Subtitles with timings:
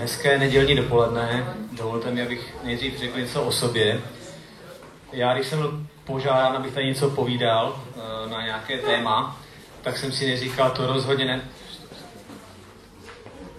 [0.00, 1.44] Hezké nedělní dopoledne.
[1.72, 4.00] Dovolte mi, abych nejdřív řekl něco o sobě.
[5.12, 9.40] Já, když jsem byl požádán, abych tady něco povídal eh, na nějaké téma,
[9.82, 11.40] tak jsem si neříkal, to rozhodně ne.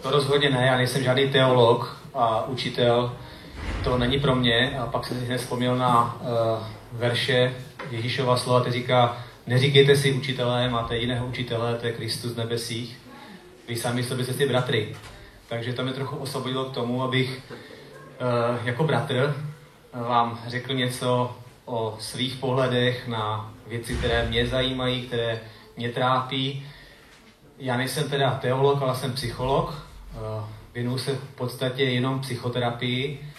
[0.02, 3.18] To rozhodně ne, já nejsem žádný teolog a učitel,
[3.84, 4.80] to není pro mě.
[4.80, 6.30] A pak jsem si vzpomněl na uh,
[6.92, 7.54] verše
[7.92, 9.18] Ježíšova slova, který říká,
[9.48, 12.98] neříkejte si učitelé, máte jiného učitele, to je Kristus v nebesích.
[13.68, 14.96] Vy sami sobě jste si bratry.
[15.50, 19.36] Takže to mě trochu osvobodilo k tomu, abych uh, jako bratr
[19.94, 21.36] vám řekl něco
[21.66, 25.42] o svých pohledech na věci, které mě zajímají, které
[25.78, 26.66] mě trápí.
[27.58, 29.88] Já nejsem teda teolog, ale jsem psycholog.
[30.14, 33.32] Eh, věnuju se v podstatě jenom psychoterapii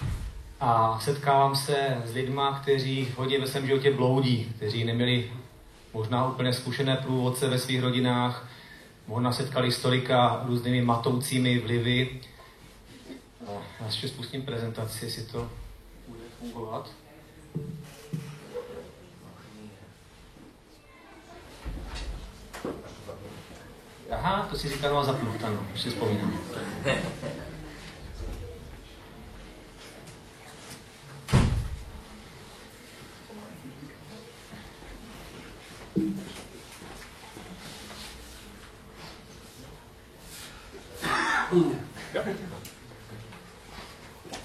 [0.61, 5.31] a setkávám se s lidma, kteří hodně ve svém životě bloudí, kteří neměli
[5.95, 8.49] možná úplně zkušené průvodce ve svých rodinách,
[9.07, 12.21] možná setkali stolika různými matoucími vlivy.
[13.49, 15.51] Eh, já ještě spustím prezentaci, jestli to
[16.09, 16.91] bude fungovat.
[24.11, 26.39] Aha, to si říká nová zapnout, ano, už si vzpomínám.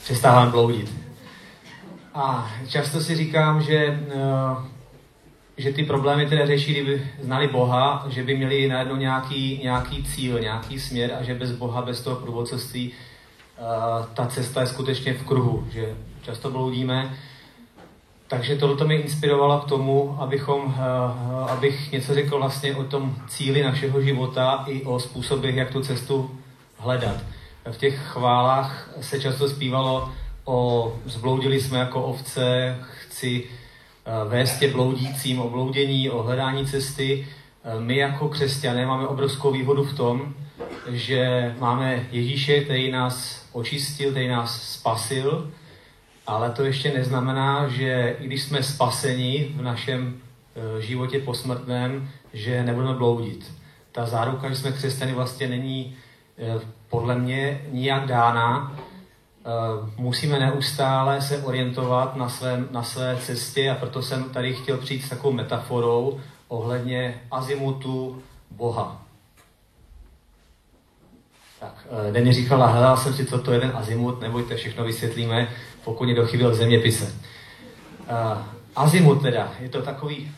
[0.04, 0.92] Přestávám bloudit.
[2.14, 4.66] A často si říkám, že uh,
[5.58, 10.40] že ty problémy, které řeší, kdyby znali Boha, že by měli najednou nějaký, nějaký cíl,
[10.40, 15.24] nějaký směr a že bez Boha, bez toho průvodcovství uh, ta cesta je skutečně v
[15.24, 17.18] kruhu, že často bloudíme.
[18.28, 23.64] Takže tohle mě inspirovalo k tomu, abychom, uh, abych něco řekl vlastně o tom cíli
[23.64, 26.32] našeho života i o způsobech, jak tu cestu
[26.82, 27.18] hledat.
[27.72, 30.12] V těch chválách se často zpívalo
[30.46, 33.50] o zbloudili jsme jako ovce, chci
[34.06, 37.28] Eh, vést tě bloudícím o bloudění, o hledání cesty.
[37.64, 40.34] Eh, my jako křesťané máme obrovskou výhodu v tom,
[40.88, 45.52] že máme Ježíše, který nás očistil, který nás spasil,
[46.28, 50.18] ale to ještě neznamená, že i když jsme spaseni v našem
[50.56, 53.52] eh, životě posmrtném, že nebudeme bloudit.
[53.92, 55.96] Ta záruka, že jsme křesťany, vlastně není
[56.90, 58.76] podle mě nijak dána,
[59.46, 64.78] Eh, musíme neustále se orientovat na, svém, na své cestě a proto jsem tady chtěl
[64.78, 69.06] přijít s takovou metaforou ohledně azimutu Boha.
[71.60, 75.50] Tak, eh, Denny říkala, hledal jsem si, co to je ten azimut, nebojte, všechno vysvětlíme,
[75.84, 77.16] pokud někdo chyběl v zeměpise.
[78.76, 80.32] Azimut teda, je to takový...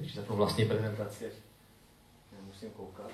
[0.00, 1.24] Ještě vlastní prezentaci.
[2.40, 3.10] Nemusím koukat.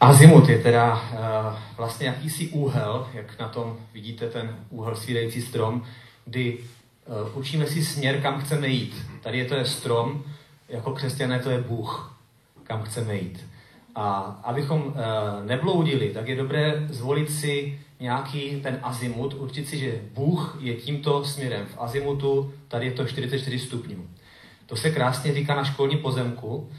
[0.00, 5.82] Azimut je teda uh, vlastně jakýsi úhel, jak na tom vidíte ten úhel svírající strom,
[6.24, 9.06] kdy uh, učíme si směr, kam chceme jít.
[9.20, 10.24] Tady je to je strom,
[10.68, 12.18] jako křesťané to je Bůh,
[12.62, 13.46] kam chceme jít.
[13.94, 14.94] A abychom uh,
[15.46, 21.24] nebloudili, tak je dobré zvolit si nějaký ten azimut, určit si, že Bůh je tímto
[21.24, 21.66] směrem.
[21.66, 24.08] V azimutu tady je to 44 stupňů.
[24.66, 26.70] To se krásně říká na školním pozemku,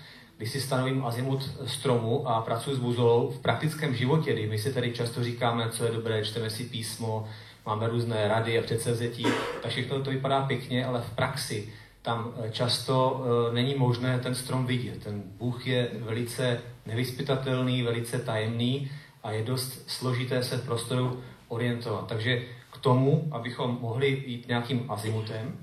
[0.44, 4.74] když si stanovím azimut stromu a pracuji s buzolou v praktickém životě, kdy my si
[4.74, 7.28] tady často říkáme, co je dobré, čteme si písmo,
[7.66, 9.26] máme různé rady a předsevzetí,
[9.62, 14.36] tak všechno to vypadá pěkně, ale v praxi tam eh, často uh, není možné ten
[14.36, 15.04] strom vidět.
[15.04, 18.92] Ten Bůh je velice nevyspytatelný, velice tajemný
[19.24, 22.08] a je dost složité se v prostoru orientovat.
[22.08, 22.44] Takže
[22.74, 25.58] k tomu, abychom mohli jít nějakým azimutem,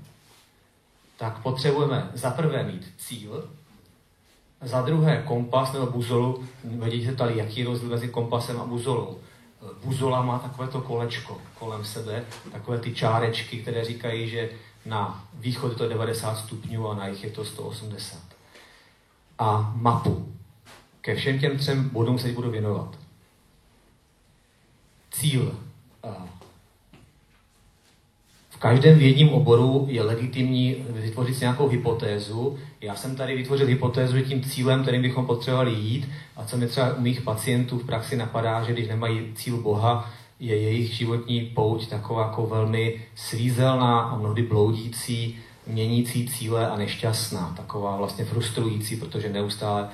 [1.17, 3.49] tak potřebujeme za prvé mít cíl,
[4.61, 6.43] za druhé kompas nebo buzolu.
[6.63, 9.19] Vidíte se ptali, jaký je rozdíl mezi kompasem a buzolou.
[9.83, 14.49] Buzola má takové to kolečko kolem sebe, takové ty čárečky, které říkají, že
[14.85, 18.19] na východ je to 90 stupňů a na jich je to 180.
[19.39, 20.33] A mapu.
[21.01, 22.97] Ke všem těm třem bodům se budu věnovat.
[25.11, 25.55] Cíl
[28.61, 32.57] každém vědním oboru je legitimní vytvořit si nějakou hypotézu.
[32.81, 36.67] Já jsem tady vytvořil hypotézu, že tím cílem, kterým bychom potřebovali jít, a co mi
[36.67, 40.09] třeba u mých pacientů v praxi napadá, že když nemají cíl Boha,
[40.39, 45.37] je jejich životní pouť taková jako velmi svízelná a mnohdy bloudící,
[45.67, 49.89] měnící cíle a nešťastná, taková vlastně frustrující, protože neustále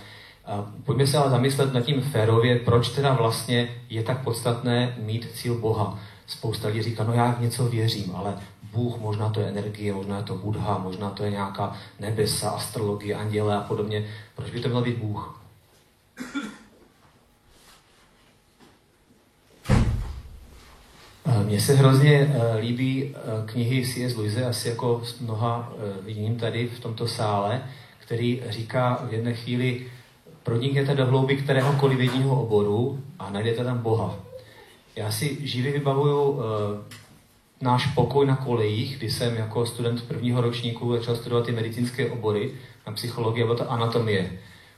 [0.83, 5.55] Pojďme se ale zamyslet nad tím férově, proč teda vlastně je tak podstatné mít cíl
[5.55, 5.99] Boha.
[6.27, 8.33] Spousta lidí říká, no já v něco věřím, ale
[8.77, 13.15] Bůh, možná to je energie, možná je to Buddha, možná to je nějaká nebesa, astrologie,
[13.15, 14.05] anděle a podobně.
[14.35, 15.41] Proč by to měl být Bůh?
[21.25, 24.15] Eh, mně se hrozně eh, líbí eh, knihy C.S.
[24.15, 25.73] Luise, asi jako s mnoha
[26.05, 27.63] jiným tady v tomto sále,
[27.99, 29.85] který říká v jedné chvíli,
[30.43, 34.19] pronikněte do hlouby kteréhokoliv jedního oboru a najdete tam Boha.
[34.95, 36.39] Já si živě vybavuju
[37.61, 42.51] náš pokoj na kolejích, kdy jsem jako student prvního ročníku začal studovat ty medicínské obory
[42.87, 44.31] na psychologii, nebo to anatomie.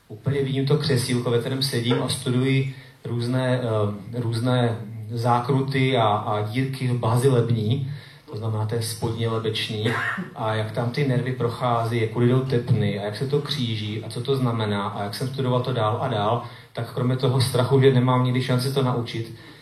[0.08, 4.78] Úplně vidím to křesílko, ve kterém sedím a studuji různé, uh, různé
[5.12, 7.92] zákruty a, a dírky v bázi lební
[8.32, 9.88] to znamená té spodně lebeční,
[10.36, 14.10] a jak tam ty nervy prochází, jak jdou tepny a jak se to kříží a
[14.10, 16.44] co to znamená a jak jsem studoval to dál a dál,
[16.74, 19.59] tak kromě toho strachu, že nemám nikdy šanci to naučit, eh,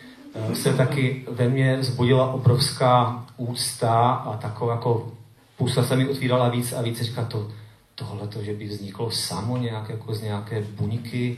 [0.54, 5.12] se taky ve mně zbudila obrovská úcta a taková jako
[5.56, 7.48] pusa se mi otvírala víc a víc říká to,
[7.94, 11.36] tohle to, že by vzniklo samo nějak jako z nějaké buňky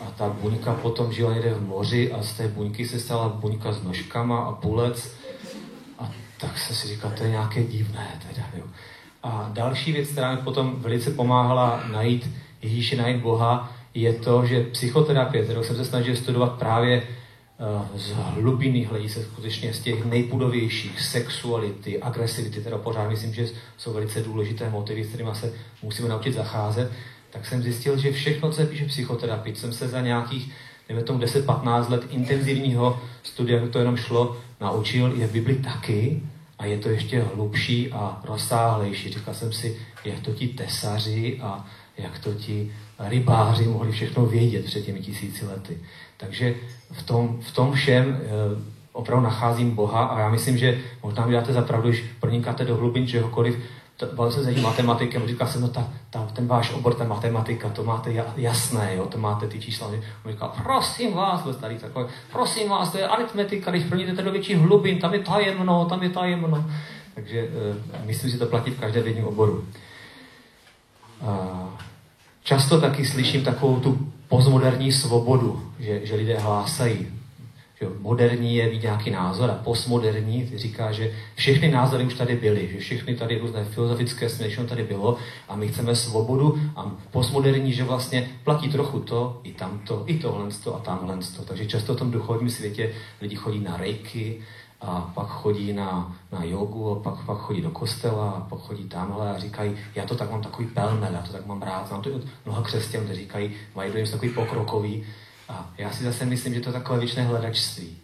[0.00, 3.72] a ta buňka potom žila někde v moři a z té buňky se stala buňka
[3.72, 5.22] s nožkama a půlec
[6.42, 8.08] tak se si říkal, to je nějaké divné.
[8.28, 8.64] Teda, jo.
[9.22, 12.30] A další věc, která mi potom velice pomáhala najít
[12.62, 17.02] Ježíše, najít Boha, je to, že psychoterapie, kterou jsem se snažil studovat právě
[17.96, 24.20] z hlubiny se skutečně z těch nejpudovějších, sexuality, agresivity, teda pořád myslím, že jsou velice
[24.20, 26.92] důležité motivy, s kterými se musíme naučit zacházet,
[27.30, 30.52] tak jsem zjistil, že všechno, co se píše psychoterapii, jsem se za nějakých,
[30.88, 36.22] nevím, tomu 10-15 let intenzivního studia, to jenom šlo, naučil, je v Bibli taky
[36.58, 39.12] a je to ještě hlubší a rozsáhlejší.
[39.12, 41.66] Říkal jsem si, jak to ti tesaři a
[41.98, 45.78] jak to ti rybáři mohli všechno vědět před těmi tisíci lety.
[46.22, 46.54] Takže
[46.92, 48.18] v tom, v tom všem e,
[48.92, 52.76] opravdu nacházím Boha a já myslím, že možná mi dáte za pravdu, když pronikáte do
[52.76, 53.58] hlubin čehokoliv,
[54.14, 57.68] bavil jsem se tím matematikem, říkal jsem, no ta, ta, ten váš obor, ta matematika,
[57.68, 59.86] to máte jasné, jo, to máte ty čísla.
[60.24, 64.32] On říkal, prosím vás, byl starý takový, prosím vás, to je aritmetika, když proniknete do
[64.32, 66.64] větších hlubin, tam je tajemno, tam je tajemno.
[67.14, 69.64] Takže uh, myslím, že to platí v každém jedním oboru.
[71.20, 71.68] Uh,
[72.42, 77.06] často taky slyším takovou tu postmoderní svobodu, že, že lidé hlásají,
[77.80, 82.68] že moderní je mít nějaký názor a postmoderní říká, že všechny názory už tady byly,
[82.72, 85.16] že všechny tady různé filozofické směry tady bylo
[85.48, 90.48] a my chceme svobodu a postmoderní, že vlastně platí trochu to, i tamto, i tohle
[90.74, 91.18] a tamhle.
[91.44, 94.40] Takže často v tom duchovním světě lidi chodí na rejky,
[94.82, 98.84] a pak chodí na, na jogu, a pak, pak chodí do kostela, a pak chodí
[98.84, 101.88] tamhle a říkají, já to tak mám takový pelmel, já to tak mám rád.
[101.88, 105.04] Znám to od mnoha křesťanů, kteří říkají, mají dojem takový pokrokový,
[105.48, 107.96] a já si zase myslím, že to je takové věčné hledačství.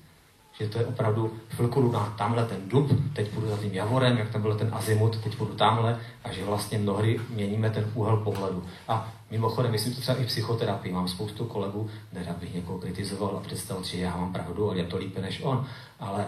[0.60, 4.30] Že to je opravdu, chvilku na tamhle ten dub, teď půjdu za tím javorem, jak
[4.30, 8.64] tam byl ten azimut, teď půjdu tamhle a že vlastně mnohdy měníme ten úhel pohledu.
[8.88, 10.92] A mimochodem, myslím to třeba i psychoterapii.
[10.92, 14.84] Mám spoustu kolegů, nerad bych někoho kritizoval a představil, že já mám pravdu, ale je
[14.84, 15.66] to lípe než on.
[16.00, 16.26] Ale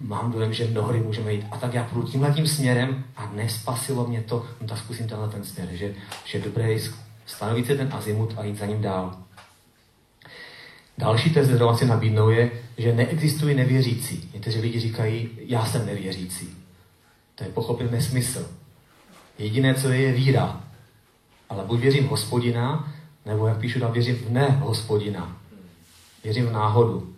[0.00, 1.46] mám dojem, že mnohdy můžeme jít.
[1.50, 5.28] A tak já půjdu tímhle tím směrem a nespasilo mě to, no tak zkusím tenhle
[5.28, 5.68] ten směr.
[5.72, 6.80] Že, že dobré je
[7.26, 9.16] stanovit si ten azimut a jít za ním dál.
[10.98, 14.30] Další test, kterou si nabídnou, je, že neexistují nevěřící.
[14.34, 16.56] Někteří lidi říkají, já jsem nevěřící.
[17.34, 18.50] To je pochopit nesmysl.
[19.38, 20.60] Jediné, co je, je víra.
[21.48, 22.92] Ale buď věřím hospodina,
[23.26, 25.36] nebo jak píšu tam, věřím v ne hospodina.
[26.24, 27.14] Věřím v náhodu.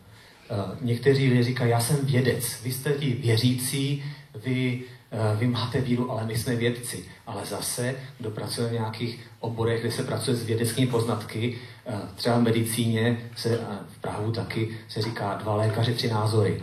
[0.52, 2.62] Eh, někteří lidé říkají, já jsem vědec.
[2.62, 4.04] Vy jste ti věřící,
[4.44, 7.04] vy Eh, vy máte víru, ale my jsme vědci.
[7.26, 12.38] Ale zase, kdo pracuje v nějakých oborech, kde se pracuje s vědeckými poznatky, eh, třeba
[12.38, 16.62] v medicíně, se, v Prahu taky se říká dva lékaři, tři názory.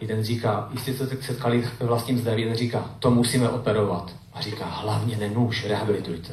[0.00, 4.16] Jeden říká, jistě jste se setkali ve vlastním zdraví, jeden říká, to musíme operovat.
[4.32, 6.32] A říká, hlavně nenůž, rehabilitujte.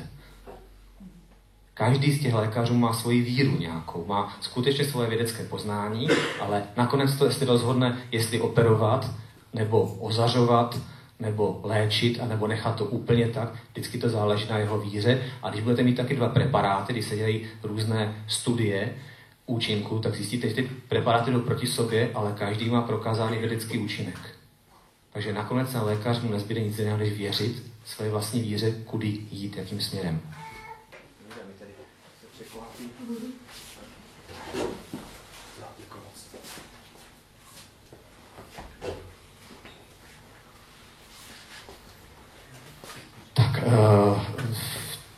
[1.79, 6.07] Každý z těch lékařů má svoji víru nějakou, má skutečně svoje vědecké poznání,
[6.39, 9.12] ale nakonec to jestli rozhodne, jestli operovat,
[9.53, 10.79] nebo ozařovat,
[11.19, 13.53] nebo léčit, anebo nechat to úplně tak.
[13.71, 15.21] Vždycky to záleží na jeho víře.
[15.43, 18.93] A když budete mít taky dva preparáty, když se dělají různé studie
[19.45, 24.19] účinku, tak zjistíte, že ty preparáty jdou proti sobě, ale každý má prokázaný vědecký účinek.
[25.13, 29.57] Takže nakonec ten lékař mu nezbyde nic jiného, než věřit své vlastní víře, kudy jít,
[29.57, 30.21] jakým směrem.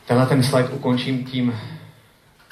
[0.07, 1.53] Tenhle ten slide ukončím tím,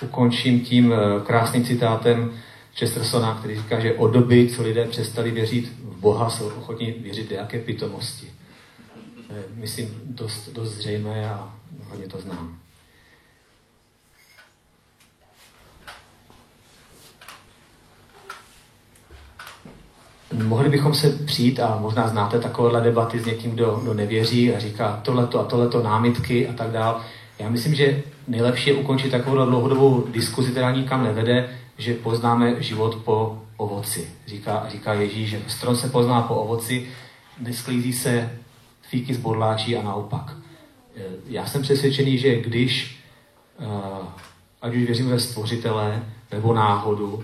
[0.01, 2.31] ukončím tím eh, krásným citátem
[2.75, 7.27] Chestersona, který říká, že od doby, co lidé přestali věřit v Boha, jsou ochotní věřit
[7.27, 8.27] v jaké pitomosti.
[9.53, 11.53] Myslím, dost, dost zřejmé a
[11.89, 12.68] hodně to znám.
[20.43, 24.59] Mohli bychom se přijít a možná znáte takovéhle debaty s někým, kdo, kdo nevěří a
[24.59, 27.01] říká tohleto a tohleto námitky a tak dál.
[27.39, 32.95] Já myslím, že nejlepší je ukončit takovou dlouhodobou diskuzi, která nikam nevede, že poznáme život
[32.95, 34.09] po ovoci.
[34.27, 36.87] Říká, říká Ježíš, že strom se pozná po ovoci,
[37.39, 38.39] nesklízí se
[38.89, 40.35] fíky z bodláčí a naopak.
[40.95, 42.99] E, já jsem přesvědčený, že když,
[43.59, 43.65] e,
[44.61, 47.23] ať už věřím ve stvořitele nebo náhodu,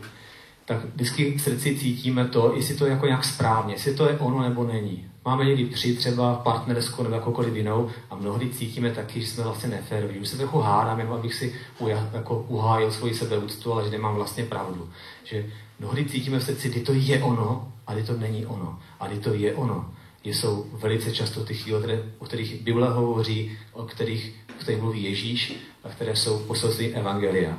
[0.65, 4.17] tak vždycky v srdci cítíme to, jestli to je jako nějak správně, jestli to je
[4.17, 5.05] ono nebo není.
[5.25, 9.69] Máme někdy tři třeba partnerskou nebo jakoukoliv jinou a mnohdy cítíme taky, že jsme vlastně
[9.69, 10.19] neféroví.
[10.19, 14.15] Už se trochu hádám, jenom abych si uja, jako uhájil svoji sebeúctu, ale že nemám
[14.15, 14.89] vlastně pravdu.
[15.23, 15.45] Že
[15.79, 18.79] mnohdy cítíme v srdci, kdy to je ono a kdy to není ono.
[18.99, 19.91] A kdy to je ono.
[20.23, 25.55] Jsou velice často ty chvíle, o kterých Bible hovoří, o kterých, o kterých mluví Ježíš
[25.83, 27.57] a které jsou poselství Evangelia.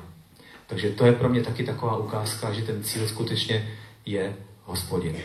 [0.67, 3.69] Takže to je pro mě taky taková ukázka, že ten cíl skutečně
[4.07, 5.17] je hospodin.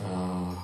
[0.00, 0.54] Uh,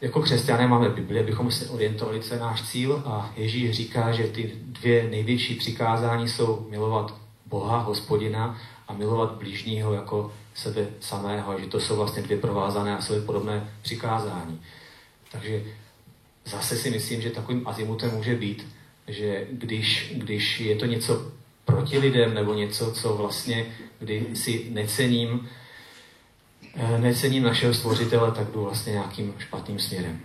[0.00, 4.24] jako křesťané máme Bibli, abychom se orientovali, co je náš cíl a Ježíš říká, že
[4.24, 7.14] ty dvě největší přikázání jsou milovat
[7.46, 8.58] Boha, hospodina
[8.88, 13.70] a milovat blížního jako sebe samého, že to jsou vlastně dvě provázané a sebe podobné
[13.82, 14.60] přikázání.
[15.32, 15.62] Takže
[16.44, 18.66] zase si myslím, že takovým azimutem může být,
[19.08, 21.32] že když, když je to něco
[21.64, 23.66] proti lidem nebo něco, co vlastně,
[23.98, 25.48] kdy si necením,
[26.76, 30.20] eh, necením našeho stvořitele, tak jdu vlastně nějakým špatným směrem.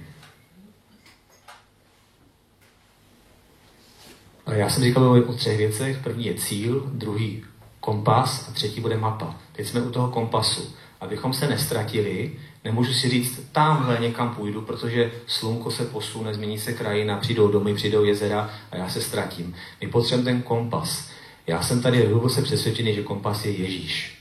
[4.52, 5.98] Já jsem říkal o třech věcech.
[6.04, 7.44] První je cíl, druhý
[7.80, 9.36] kompas a třetí bude mapa.
[9.52, 10.76] Teď jsme u toho kompasu.
[11.02, 12.32] Abychom se nestratili,
[12.64, 17.76] nemůžu si říct, tamhle někam půjdu, protože slunko se posune, změní se krajina, přijdou domy,
[17.76, 19.56] přijdou jezera a já se ztratím.
[19.82, 21.10] My potřebujeme ten kompas.
[21.48, 24.18] Já jsem tady hluboce přesvědčený, že kompas je Ježíš.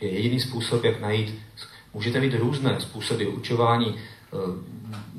[0.00, 1.34] Že je jediný způsob, jak najít.
[1.94, 3.94] Můžete mít různé způsoby určování,
[4.30, 4.54] uh,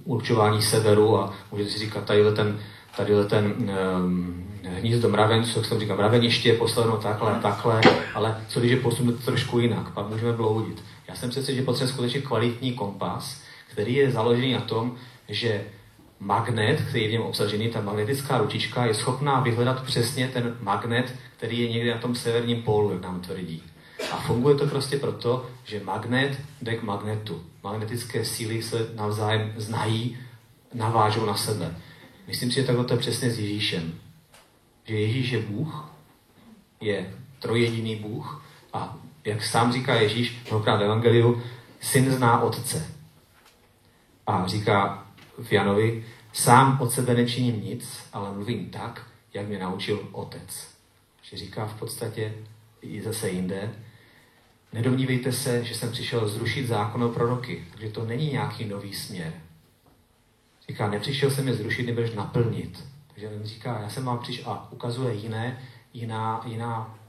[0.03, 2.59] určování severu a můžete si říkat, tady ten,
[2.97, 3.71] tady ten
[4.05, 7.81] um, hnízdo mravenců, jak jsem říkal, mraveniště je postaveno takhle, takhle,
[8.13, 10.83] ale co když je posunuto trošku jinak, pak můžeme bloudit.
[11.07, 14.95] Já jsem přesvědčen, že potřebujeme skutečně kvalitní kompas, který je založený na tom,
[15.29, 15.63] že
[16.23, 21.15] magnet, který je v něm obsažený, ta magnetická ručička, je schopná vyhledat přesně ten magnet,
[21.37, 23.63] který je někde na tom severním pólu, jak nám tvrdí.
[24.11, 27.43] A funguje to prostě proto, že magnet jde k magnetu.
[27.63, 30.17] Magnetické síly se navzájem znají,
[30.73, 31.75] navážou na sebe.
[32.27, 33.93] Myslím si, že takhle to je přesně s Ježíšem.
[34.85, 35.89] Že Ježíš je Bůh,
[36.81, 41.41] je trojediný Bůh a jak sám říká Ježíš mnohokrát v Evangeliu,
[41.81, 42.87] syn zná otce.
[44.27, 45.07] A říká
[45.43, 50.67] v Janovi, Sám od sebe nečiním nic, ale mluvím tak, jak mě naučil otec.
[51.21, 52.33] Že říká v podstatě
[52.81, 53.71] i zase jinde,
[54.73, 59.33] nedomnívejte se, že jsem přišel zrušit zákon o proroky, takže to není nějaký nový směr.
[60.69, 62.83] Říká, nepřišel jsem je zrušit, nebudeš naplnit.
[63.07, 65.63] Takže on říká, já jsem vám přišel a ukazuje jiné,
[65.93, 66.99] jiná, jiná,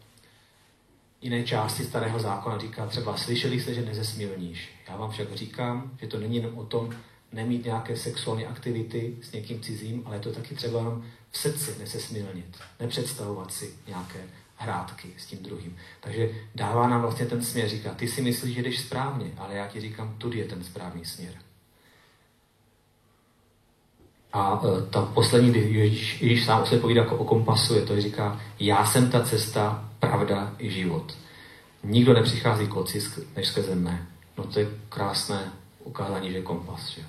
[1.21, 2.59] jiné části starého zákona.
[2.59, 4.69] Říká třeba, slyšeli jste, že nezesmilníš.
[4.89, 6.91] Já vám však říkám, že to není jenom o tom,
[7.35, 11.75] nemít nějaké sexuální aktivity s někým cizím, ale je to taky třeba jenom v srdci
[11.79, 14.19] nesesmilnit, nepředstavovat si nějaké
[14.57, 15.77] hrátky s tím druhým.
[16.01, 19.67] Takže dává nám vlastně ten směr, říká, ty si myslíš, že jdeš správně, ale já
[19.67, 21.35] ti říkám, tudy je ten správný směr.
[24.33, 28.41] A e, ta poslední, když, když sám se povídá jako o kompasu, je to, říká,
[28.61, 31.17] já jsem ta cesta, pravda i život.
[31.85, 33.03] Nikdo nepřichází k oci,
[33.37, 34.07] než skrze mne.
[34.39, 35.53] No to je krásné
[35.85, 36.89] ukázání, že je kompas.
[36.89, 37.03] Že?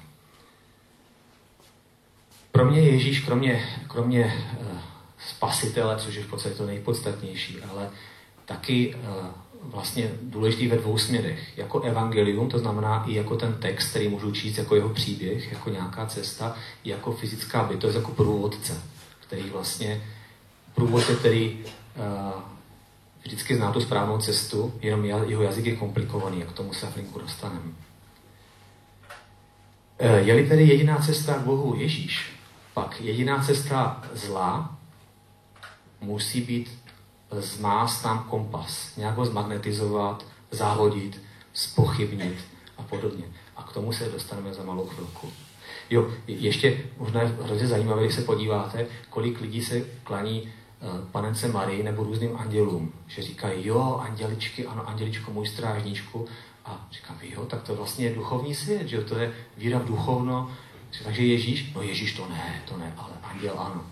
[2.55, 4.77] Pro mě Ježíš, kromě, kromě uh,
[5.27, 7.89] spasitele, což je v podstatě to nejpodstatnější, ale
[8.45, 9.25] taky uh,
[9.62, 11.57] vlastně důležitý ve dvou směrech.
[11.57, 15.69] Jako evangelium, to znamená i jako ten text, který můžu číst jako jeho příběh, jako
[15.69, 18.81] nějaká cesta, jako fyzická bytost, jako průvodce,
[19.27, 20.01] který vlastně,
[20.75, 22.41] průvodce, který uh,
[23.24, 26.95] vždycky zná tu správnou cestu, jenom jeho jazyk je komplikovaný, jak k tomu se v
[26.95, 27.71] linku dostaneme.
[30.17, 32.35] Je-li tedy jediná cesta k Bohu Ježíš,
[32.75, 34.77] pak jediná cesta zla
[36.01, 36.79] musí být
[37.32, 38.98] z nás tam kompas.
[38.98, 41.22] Nějak ho zmagnetizovat, zahodit,
[41.53, 42.38] spochybnit
[42.77, 43.25] a podobně.
[43.55, 45.32] A k tomu se dostaneme za malou chvilku.
[45.89, 51.48] Jo, ještě možná je hrozně zajímavé, když se podíváte, kolik lidí se klaní uh, panence
[51.48, 52.94] Marii nebo různým andělům.
[53.08, 56.27] Že říkají, jo, anděličky, ano, anděličko, můj strážníčku.
[56.65, 59.86] A říkám, jo, tak to vlastně je duchovní svět, že jo, to je víra v
[59.86, 60.51] duchovno,
[61.04, 63.84] takže Ježíš, no Ježíš to ne, to ne, ale anděl ano.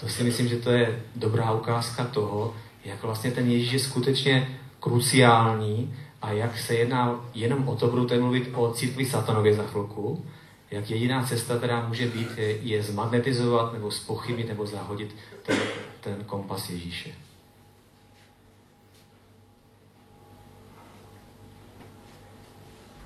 [0.00, 4.58] To si myslím, že to je dobrá ukázka toho, jak vlastně ten Ježíš je skutečně
[4.80, 9.62] kruciální a jak se jedná jenom o to, budu tady mluvit o církvi satanově za
[9.62, 10.24] chvilku,
[10.70, 15.56] jak jediná cesta, která může být, je, je zmagnetizovat nebo spochybnit nebo zahodit ten,
[16.00, 17.10] ten kompas Ježíše.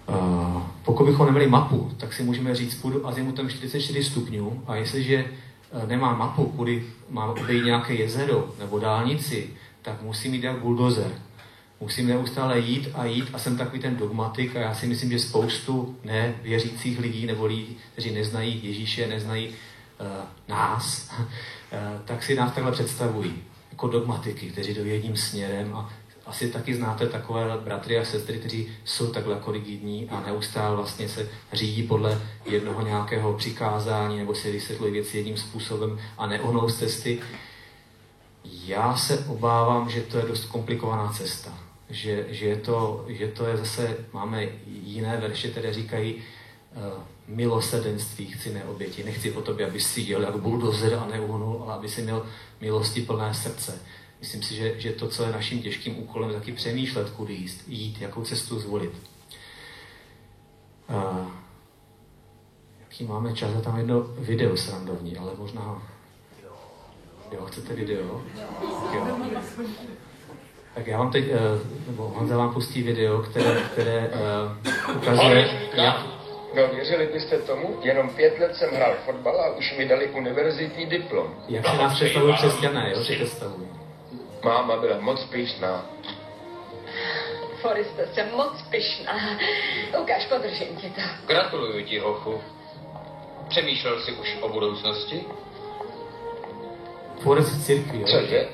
[0.09, 0.63] Uh,
[1.01, 5.25] pokud bychom neměli mapu, tak si můžeme říct, půjdu azimutem 44 stupňů a jestliže
[5.73, 9.51] uh, nemám mapu, kudy mám obejít nějaké jezero nebo dálnici,
[9.83, 11.13] tak musím jít jak buldozer.
[11.81, 15.19] Musím neustále jít a jít a jsem takový ten dogmatik a já si myslím, že
[15.19, 20.07] spoustu nevěřících lidí nebo lidí, kteří neznají Ježíše, neznají uh,
[20.49, 21.25] nás, uh,
[22.05, 23.35] tak si nás takhle představují
[23.71, 25.91] jako dogmatiky, kteří jdou jedním směrem a
[26.31, 31.09] asi taky znáte takové bratry a sestry, kteří jsou takhle jako rigidní a neustále vlastně
[31.09, 36.79] se řídí podle jednoho nějakého přikázání nebo si vysvětlují věci jedním způsobem a neohnou z
[36.79, 37.21] cesty.
[38.45, 41.59] Já se obávám, že to je dost komplikovaná cesta.
[41.91, 46.83] Že, že, je to, že to je zase, máme jiné verše, které říkají, uh,
[47.29, 49.05] milosedenství chci neoběti.
[49.05, 52.27] Nechci po tobě, abys si dělal jako buldozer a neuhnul, ale aby si měl
[52.61, 53.79] milosti plné srdce.
[54.21, 57.69] Myslím si, že, že to, co je naším těžkým úkolem, je taky přemýšlet, kudy jíst,
[57.69, 58.93] jít, jakou cestu zvolit.
[60.89, 61.31] Uh,
[62.81, 65.83] jaký máme čas, je tam jedno video srandovní, ale možná...
[67.33, 68.01] Jo, chcete video?
[68.01, 69.19] Jo.
[70.75, 71.37] Tak já vám teď, uh,
[71.87, 74.11] nebo Honza vám pustí video, které, které
[74.89, 76.07] uh, ukazuje, jak...
[76.57, 77.79] No, věřili byste tomu?
[77.83, 81.35] Jenom pět let jsem hrál fotbal a už mi dali univerzitní diplom.
[81.49, 83.69] Jak se nás představují křesťané, jo, si představují.
[84.45, 85.85] Máma byla moc pyšná.
[87.61, 89.39] Foriste, jsem moc pyšná.
[89.99, 91.01] Ukáž, podržím ti to.
[91.27, 92.43] Gratuluju ti, hochu.
[93.49, 95.25] Přemýšlel jsi už o budoucnosti?
[97.67, 98.07] Církvi, jo.
[98.07, 98.49] Cože?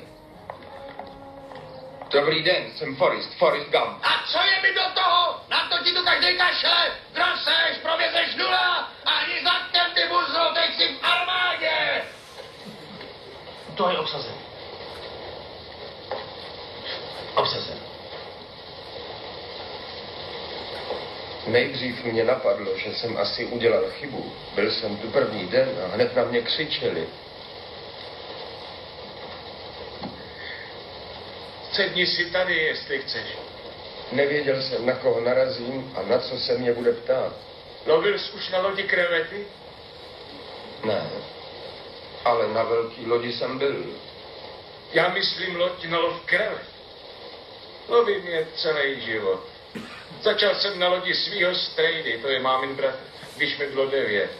[2.11, 3.99] Dobrý den, jsem Forrest, Forrest Gump.
[4.03, 5.35] A co je mi do toho?
[5.49, 6.91] Na to ti tu každý kašle.
[7.13, 8.91] Droseš, provězeš nula.
[9.05, 12.03] Ani zadkem ty buzlo, teď jsi v armádě.
[13.75, 14.36] To je obsazen.
[17.37, 17.77] Obsazen.
[21.47, 24.33] Nejdřív mě napadlo, že jsem asi udělal chybu.
[24.55, 27.07] Byl jsem tu první den a hned na mě křičeli.
[31.71, 33.37] Sedni si tady, jestli chceš.
[34.11, 37.33] Nevěděl jsem, na koho narazím a na co se mě bude ptát.
[37.85, 39.47] Lovil jsi už na lodi krevety?
[40.83, 41.09] Ne,
[42.25, 43.85] ale na velký lodi jsem byl.
[44.93, 46.76] Já myslím loď na lov krevet.
[47.87, 49.43] Lovím je celý život.
[50.21, 52.99] Začal jsem na lodi svýho strejdy, to je mámin bratr,
[53.35, 54.31] když mi bylo devět.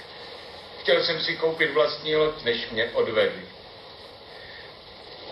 [0.79, 3.41] Chtěl jsem si koupit vlastní loď, než mě odvedli.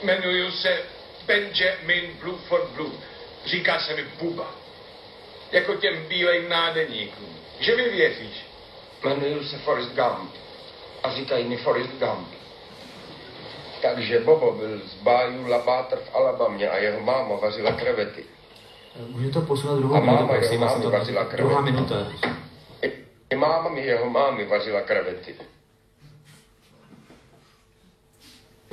[0.01, 0.81] Jmenuju se
[1.25, 2.97] Benjamin Bluford Blue.
[3.45, 4.55] Říká se mi Buba.
[5.51, 7.39] Jako těm bílejm nádeníkům.
[7.59, 8.45] Že mi věříš?
[9.03, 10.35] Jmenuju se Forrest Gump
[11.03, 12.44] a říkají mi Forrest Gump.
[13.93, 18.23] Takže Bobo byl z Bayou Labátr v Alabamě a jeho máma vařila krevety.
[19.09, 21.71] Můžu to posunout druhou A minutu, máma prosím, jeho jsem to, vařila druhá krevety.
[21.71, 22.11] minuta.
[22.81, 22.91] I,
[23.29, 25.35] I máma mi jeho mámy vařila krevety.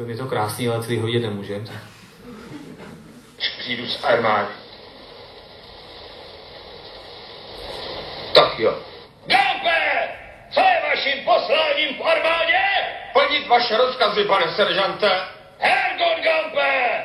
[0.07, 1.65] Je to krásný, ale celý hodit nemůžem.
[3.59, 4.49] Přijdu z armády.
[8.35, 8.92] Tak jo.
[11.03, 12.59] Vaším posláním v armádě?
[13.13, 15.11] Plnit vaše rozkazy, pane seržante.
[15.59, 17.05] Hergot Gampe!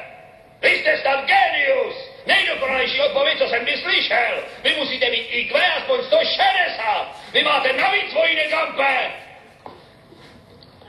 [0.62, 1.96] Vy jste snad genius!
[2.26, 4.44] Nejdokonalejší odpověď, co jsem kdy slyšel!
[4.64, 7.16] Vy musíte mít IQ aspoň 160!
[7.34, 9.12] Vy máte navíc vojny, Gampe!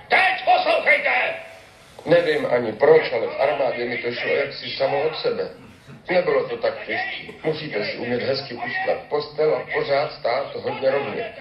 [0.08, 1.34] Teď poslouchejte!
[2.06, 5.48] Nevím ani proč, ale v armádě mi to šlo jaksi samo od sebe.
[6.10, 7.32] Nebylo to tak těžké.
[7.44, 11.34] Musíte si umět hezky ustlat postel a pořád stát hodně rovně.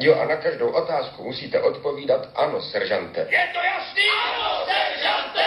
[0.00, 3.20] Jo, a na každou otázku musíte odpovídat ano, seržante.
[3.20, 4.02] Je to jasný?
[4.26, 5.46] Ano, seržante!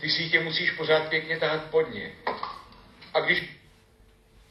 [0.00, 2.12] Ty sítě musíš pořád pěkně tahat podně.
[3.14, 3.58] A když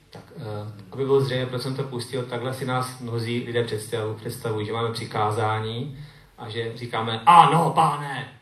[0.09, 0.43] Tak, uh,
[0.91, 4.73] aby bylo zřejmé, proč jsem to pustil, takhle si nás mnozí lidé představují, představují, že
[4.73, 6.05] máme přikázání
[6.37, 8.39] a že říkáme, ano, pane,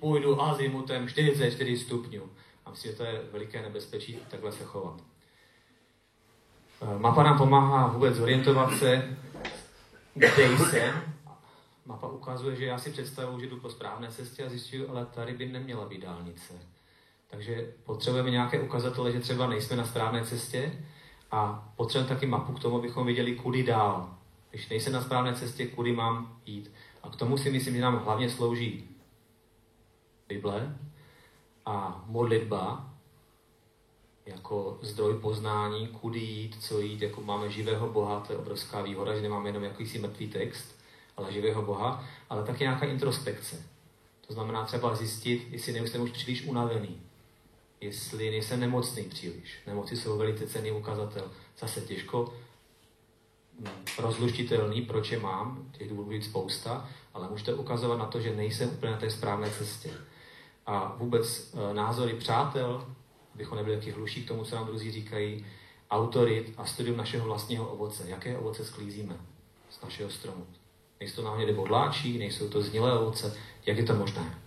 [0.00, 2.30] půjdu azimutem 44 stupňů.
[2.66, 4.94] A myslím, že to je veliké nebezpečí takhle se chovat.
[6.80, 9.16] Uh, mapa nám pomáhá vůbec zorientovat se,
[10.14, 10.28] kde
[10.70, 11.02] jsem.
[11.86, 15.32] Mapa ukazuje, že já si představuji, že jdu po správné cestě a zjišťuju, ale tady
[15.32, 16.54] by neměla být dálnice.
[17.30, 20.72] Takže potřebujeme nějaké ukazatele, že třeba nejsme na správné cestě
[21.30, 24.14] a potřebujeme taky mapu k tomu, abychom viděli, kudy dál.
[24.50, 26.72] Když nejsem na správné cestě, kudy mám jít.
[27.02, 28.88] A k tomu si myslím, že nám hlavně slouží
[30.28, 30.76] Bible
[31.66, 32.91] a modlitba
[34.26, 39.14] jako zdroj poznání, kudy jít, co jít, jako máme živého Boha, to je obrovská výhoda,
[39.14, 40.78] že nemáme jenom jakýsi mrtvý text,
[41.16, 43.62] ale živého Boha, ale taky nějaká introspekce.
[44.26, 47.00] To znamená třeba zjistit, jestli nejsem už příliš unavený,
[47.80, 49.58] jestli nejsem nemocný příliš.
[49.66, 51.30] Nemoci jsou velice cený ukazatel.
[51.58, 52.34] Zase těžko
[53.60, 58.36] hm, rozluštitelný, proč je mám, těch důvodů být spousta, ale můžete ukazovat na to, že
[58.36, 59.90] nejsem úplně na té správné cestě.
[60.66, 62.86] A vůbec e, názory přátel,
[63.34, 65.46] abychom nebyli taky hluší k tomu, co nám druzí říkají,
[65.90, 68.04] autorit a studium našeho vlastního ovoce.
[68.08, 69.16] Jaké ovoce sklízíme
[69.70, 70.46] z našeho stromu?
[71.00, 73.36] Nejsou to náhodně bodláčí, nejsou to znilé ovoce.
[73.66, 74.38] Jak je to možné?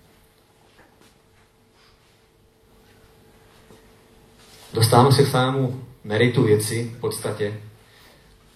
[4.74, 7.62] Dostáváme se k samému meritu věci v podstatě.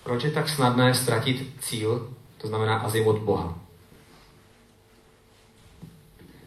[0.03, 3.59] Proč je tak snadné ztratit cíl, to znamená azimut Boha?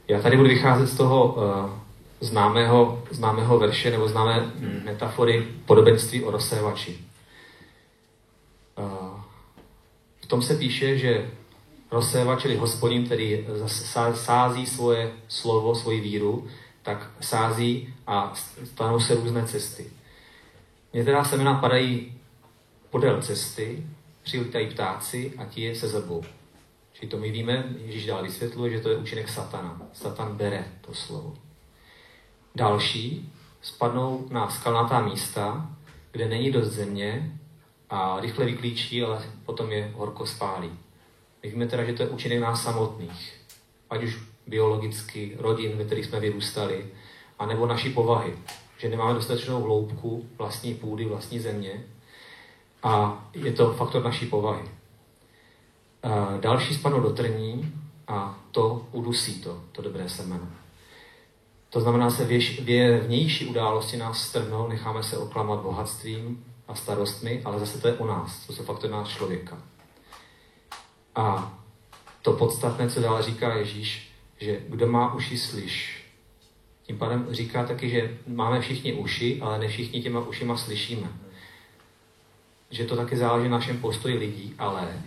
[0.09, 1.82] Já tady budu vycházet z toho uh,
[2.23, 4.53] známého, známého verše nebo známé
[4.85, 6.99] metafory podobenství o rozsévači.
[8.79, 9.21] Uh,
[10.21, 11.31] v tom se píše, že
[11.91, 13.47] rozsévač, čili hospodin, který
[14.15, 16.47] sází svoje slovo, svoji víru,
[16.83, 18.33] tak sází a
[18.65, 19.87] stanou se různé cesty.
[20.93, 22.13] Některá semena padají
[22.91, 23.87] podél cesty,
[24.23, 26.23] přilítají ptáci a ti je se zebou.
[26.93, 29.83] Čili to my víme, Ježíš dál vysvětluje, že to je účinek satana.
[29.93, 31.35] Satan bere to slovo.
[32.55, 35.71] Další spadnou na skalnatá místa,
[36.13, 37.39] kde není dost země
[37.91, 40.71] a rychle vyklíčí, ale potom je horko spálí.
[41.43, 43.41] My víme teda, že to je účinek nás samotných.
[43.91, 46.87] Ať už biologicky, rodin, ve kterých jsme vyrůstali,
[47.39, 48.39] anebo naší povahy.
[48.79, 51.85] Že nemáme dostatečnou hloubku vlastní půdy, vlastní země.
[52.83, 54.63] A je to faktor naší povahy.
[56.03, 57.73] A další spadnou do trní
[58.09, 60.62] a to udusí to, to dobré semeno.
[61.73, 67.43] To znamená, se věž, vě, vnější události nás strhnou, necháme se oklamat bohatstvím a starostmi,
[67.45, 69.59] ale zase to je u nás, to jsou faktor nás člověka.
[71.15, 71.55] A
[72.23, 76.05] to podstatné, co dále říká Ježíš, že kdo má uši, slyš.
[76.83, 81.09] Tím pádem říká taky, že máme všichni uši, ale ne všichni těma ušima slyšíme.
[82.71, 85.03] Že to taky záleží na našem postoji lidí, ale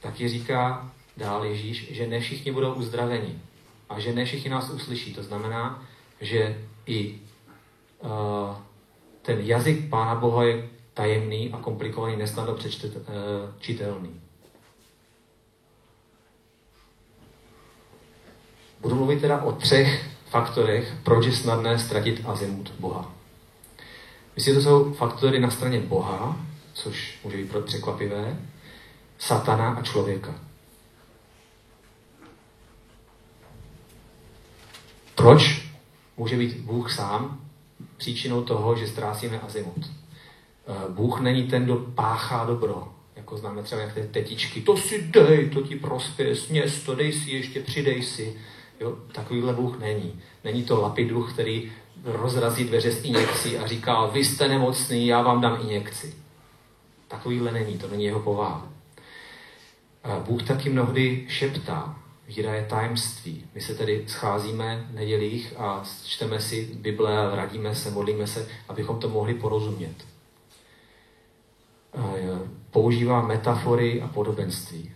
[0.00, 3.40] taky říká dál Ježíš, že ne všichni budou uzdraveni
[3.88, 5.14] a že ne všichni nás uslyší.
[5.14, 5.82] To znamená,
[6.20, 7.20] že i
[8.00, 8.10] uh,
[9.22, 14.08] ten jazyk Pána Boha je tajemný a komplikovaný, nesnadno přečitelný.
[14.08, 14.16] Uh,
[18.80, 23.12] Budu mluvit teda o třech faktorech, proč je snadné ztratit azimut Boha.
[24.36, 26.36] Myslím, že to jsou faktory na straně Boha,
[26.72, 28.38] což může být překvapivé,
[29.18, 30.45] satana a člověka.
[35.16, 35.68] Proč
[36.16, 37.40] může být Bůh sám
[37.96, 39.90] příčinou toho, že ztrácíme azimut?
[40.68, 45.02] Eh, Bůh není ten, kdo páchá dobro, jako známe třeba jak ty tetičky, to si
[45.02, 48.38] dej, to ti prospěje, sněz to, dej si ještě, přidej si.
[48.80, 50.20] Jo, takovýhle Bůh není.
[50.44, 51.72] Není to lapiduch, který
[52.04, 56.14] rozrazí dveře s injekcí a říká, vy jste nemocný, já vám dám injekci.
[57.08, 58.68] Takovýhle není, to není jeho povaha.
[60.26, 63.44] Bůh taky mnohdy šeptá, víra je tajemství.
[63.54, 68.98] My se tedy scházíme v nedělích a čteme si Bible, radíme se, modlíme se, abychom
[68.98, 69.94] to mohli porozumět.
[72.70, 74.90] Používá metafory a podobenství.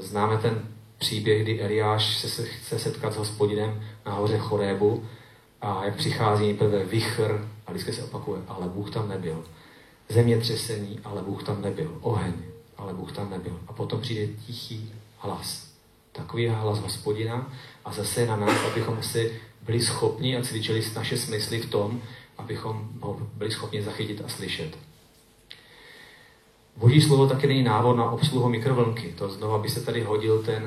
[0.00, 5.04] Známe ten příběh, kdy Eliáš se chce setkat s hospodinem na hoře Chorébu
[5.60, 9.44] a jak přichází nejprve vichr a vždycky se opakuje, ale Bůh tam nebyl.
[10.08, 11.98] Zemětřesení, ale Bůh tam nebyl.
[12.00, 12.32] Oheň,
[12.76, 13.60] ale Bůh tam nebyl.
[13.68, 15.71] A potom přijde tichý hlas.
[16.12, 17.52] Takový hlas hospodina
[17.84, 22.02] a zase je na nás, abychom si byli schopni a cvičili naše smysly v tom,
[22.38, 24.78] abychom ho byli schopni zachytit a slyšet.
[26.76, 29.14] Boží slovo taky není návod na obsluhu mikrovlnky.
[29.18, 30.64] To znova by se tady hodil ten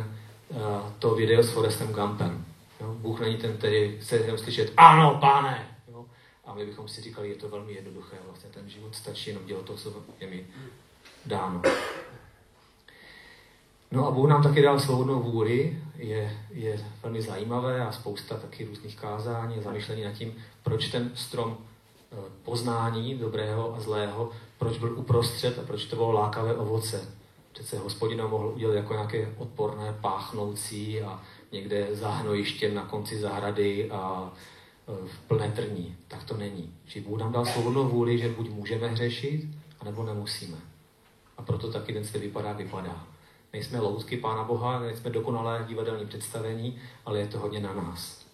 [0.50, 0.58] uh,
[1.00, 2.46] to video s Forestem Gumpem.
[2.82, 2.96] Jo?
[3.00, 5.68] Bůh není ten, který chce jenom slyšet, ano, pane.
[5.92, 6.06] Jo?
[6.46, 9.66] A my bychom si říkali, je to velmi jednoduché, vlastně ten život stačí jenom dělat
[9.66, 10.48] to, co je mi
[11.26, 11.62] dáno.
[13.92, 18.66] No a Bůh nám taky dal svobodnou vůli, je, je velmi zajímavé a spousta taky
[18.66, 24.78] různých kázání a zamýšlení nad tím, proč ten strom eh, poznání dobrého a zlého, proč
[24.78, 27.08] byl uprostřed a proč to bylo lákavé ovoce
[27.56, 33.92] přece hospodina mohl udělat jako nějaké odporné páchnoucí a někde za hnojištěm na konci zahrady
[33.92, 34.32] a
[34.88, 35.96] e, v plné trní.
[36.08, 36.74] Tak to není.
[36.86, 39.46] Že Bůh nám dal svobodnou vůli, že buď můžeme hřešit,
[39.80, 40.58] anebo nemusíme.
[41.38, 43.08] A proto taky ten svět vypadá, vypadá.
[43.56, 48.26] Nejsme loutky Pána Boha, nejsme dokonalé divadelní představení, ale je to hodně na nás.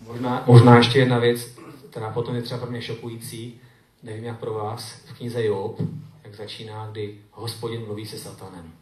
[0.00, 1.58] Možná, možná ještě jedna věc,
[1.90, 3.60] která potom je třeba pro mě šokující,
[4.02, 5.80] nevím jak pro vás, v knize Job,
[6.24, 8.72] jak začíná, kdy hospodin mluví se satanem.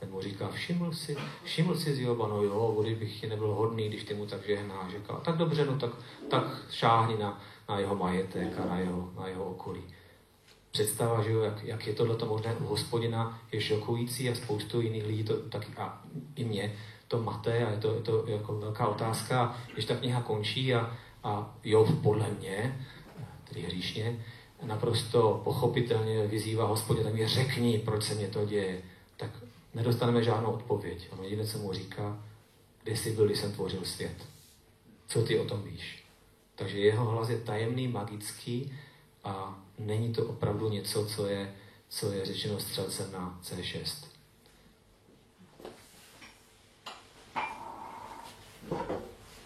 [0.00, 3.88] Ten mu říká, všiml si, všiml si z Joba, no jo, bych ti nebyl hodný,
[3.88, 4.90] když ty mu tak žehnáš.
[4.90, 5.90] Říká, tak dobře, no tak,
[6.30, 9.82] tak šáhni na, na jeho majetek a na jeho, na jeho okolí.
[10.70, 15.06] Představa, že jo, jak, jak je tohle možné u hospodina, je šokující a spoustu jiných
[15.06, 16.02] lidí to taky, a
[16.36, 16.72] i mě,
[17.08, 19.56] to mate a je to, je to jako velká otázka.
[19.72, 22.86] Když ta kniha končí a, a Job podle mě,
[23.48, 24.24] tedy hříšně,
[24.62, 28.82] naprosto pochopitelně vyzývá hospodina, mi řekni, proč se mě to děje,
[29.16, 29.30] tak
[29.74, 31.08] nedostaneme žádnou odpověď.
[31.12, 32.18] On jediné, co mu říká,
[32.82, 34.16] kde jsi byl, když jsem tvořil svět.
[35.06, 36.03] Co ty o tom víš?
[36.54, 38.72] Takže jeho hlas je tajemný, magický
[39.24, 41.54] a není to opravdu něco, co je,
[41.88, 44.06] co je řečeno střelcem na C6.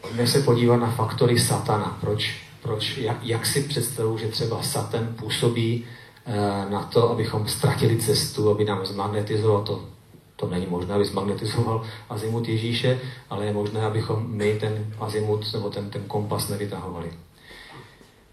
[0.01, 1.99] Pojďme se podívat na faktory satana.
[2.01, 5.87] Proč, proč jak, jak si představuji, že třeba satan působí
[6.27, 6.37] e,
[6.71, 9.89] na to, abychom ztratili cestu, aby nám zmagnetizoval to,
[10.41, 15.71] to není možné, aby zmagnetizoval azimut Ježíše, ale je možné, abychom my ten azimut nebo
[15.71, 17.11] ten, ten kompas nevytahovali.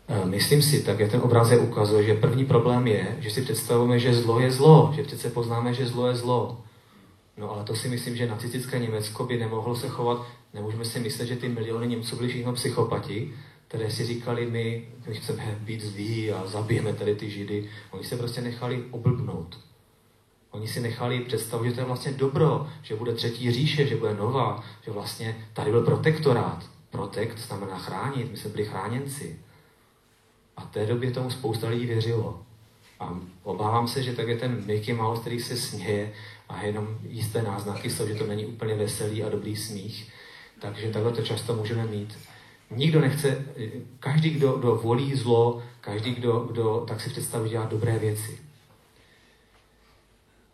[0.07, 3.99] E, myslím si, tak jak ten obrázek ukazuje, že první problém je, že si představujeme,
[3.99, 6.57] že zlo je zlo, že přece poznáme, že zlo je zlo.
[7.37, 11.25] No ale to si myslím, že nacistické Německo by nemohlo se chovat, nemůžeme si myslet,
[11.25, 13.33] že ty miliony Němců byli všichni psychopati,
[13.67, 17.69] které si říkali, my, my chceme být zlí a zabijeme tady ty židy.
[17.91, 19.57] Oni se prostě nechali oblbnout.
[20.55, 24.13] Oni si nechali představit, že to je vlastně dobro, že bude třetí říše, že bude
[24.13, 26.65] nová, že vlastně tady byl protektorát.
[26.89, 29.39] Protekt znamená chránit, my jsme byli chráněnci.
[30.57, 32.41] A v té době tomu spousta lidí věřilo.
[32.99, 36.13] A obávám se, že tak je ten Mickey Mouse, který se směje
[36.49, 40.11] a jenom jisté náznaky jsou, že to není úplně veselý a dobrý smích.
[40.59, 42.17] Takže takhle to často můžeme mít.
[42.71, 43.45] Nikdo nechce,
[43.99, 48.44] každý, kdo, kdo volí zlo, každý, kdo, kdo tak si představí dělat dobré věci.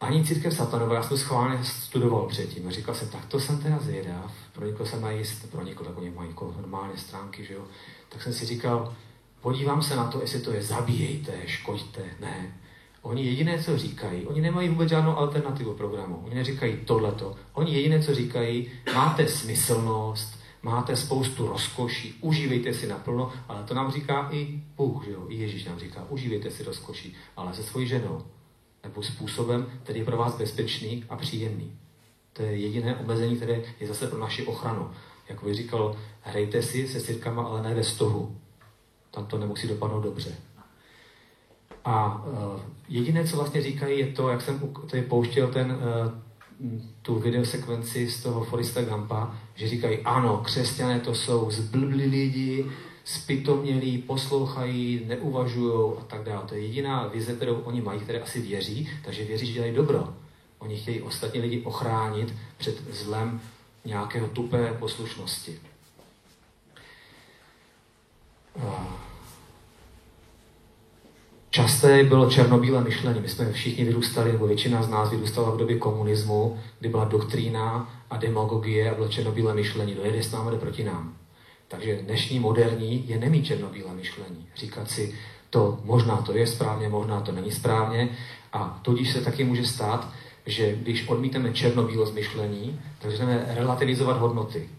[0.02, 3.80] Ani církev satanova, já jsem schválně studoval předtím a říkal jsem, tak to jsem teda
[3.80, 7.64] zvědav, pronikl jsem na jist, pronikl, tak oni mají normálně stránky, že jo.
[8.10, 8.94] Tak jsem si říkal,
[9.42, 12.58] podívám se na to, jestli to je zabíjejte, škoďte, ne.
[13.02, 16.22] Oni jediné, co říkají, oni nemají vůbec žádnou alternativu programu.
[16.26, 17.36] Oni neříkají tohleto.
[17.54, 23.92] Oni jediné, co říkají, máte smyslnost, máte spoustu rozkoší, užívejte si naplno, ale to nám
[23.92, 25.26] říká i Bůh, že jo?
[25.30, 28.22] i Ježíš nám říká, užívejte si rozkoší, ale se svojí ženou
[28.84, 31.72] nebo způsobem, který je pro vás bezpečný a příjemný.
[32.34, 34.92] To je jediné omezení, které je zase pro naši ochranu.
[35.30, 38.38] Jak bych říkal, hrajte si se sirkama, ale ne ve stohu.
[39.12, 40.36] Tam to nemusí dopadnout dobře.
[41.86, 46.12] A uh, jediné, co vlastně říkají, je to, jak jsem tady pouštěl ten, uh,
[47.02, 52.66] tu videosekvenci z toho Forista Gampa, že říkají, ano, křesťané to jsou zblblí lidi,
[53.12, 56.46] spitomnělí, poslouchají, neuvažují a tak dále.
[56.48, 60.14] To je jediná vize, kterou oni mají, které asi věří, takže věří, že dělají dobro.
[60.60, 63.42] Oni chtějí ostatní lidi ochránit před zlem
[63.86, 65.60] nějakého tupé poslušnosti.
[71.50, 73.20] Časté bylo černobílé myšlení.
[73.20, 77.94] My jsme všichni vyrůstali, nebo většina z nás vyrůstala v době komunismu, kdy byla doktrína
[78.10, 79.96] a demagogie a bylo černobílé myšlení.
[79.96, 81.21] Dojede s námi, jde proti nám.
[81.72, 84.48] Takže dnešní moderní je nemít černobílé myšlení.
[84.56, 85.16] Říkat si,
[85.50, 88.10] to možná to je správně, možná to není správně.
[88.54, 90.14] A tudíž se taky může stát,
[90.46, 94.70] že když odmíteme černobílost myšlení, tak začneme relativizovat hodnoty.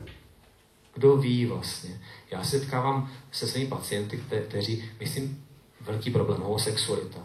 [0.94, 2.00] Kdo ví vlastně?
[2.30, 5.44] Já se setkávám se svými pacienty, kte- kteří, myslím,
[5.80, 7.18] velký problém, homosexualita.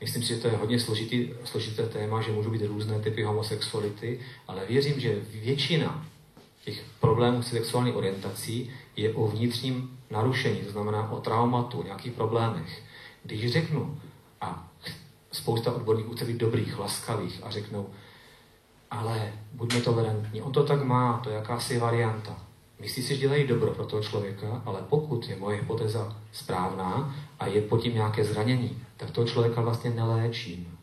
[0.00, 4.20] Myslím si, že to je hodně složitý, složité téma, že můžou být různé typy homosexuality,
[4.48, 6.06] ale věřím, že většina
[6.64, 12.82] těch problémů s sexuální orientací je o vnitřním narušení, to znamená o traumatu, nějakých problémech.
[13.22, 14.00] Když řeknu,
[14.40, 14.68] a
[15.32, 17.86] spousta odborníků chce být dobrých, laskavých a řeknou,
[18.90, 22.36] ale buďme tolerantní, on to tak má, to je jakási varianta.
[22.80, 27.46] Myslí si, že dělají dobro pro toho člověka, ale pokud je moje hypotéza správná a
[27.46, 30.78] je pod tím nějaké zranění, tak toho člověka vlastně neléčím.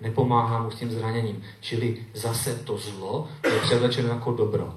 [0.00, 1.42] Nepomáhám mu s tím zraněním.
[1.60, 4.74] Čili zase to zlo je převlečeno jako dobro.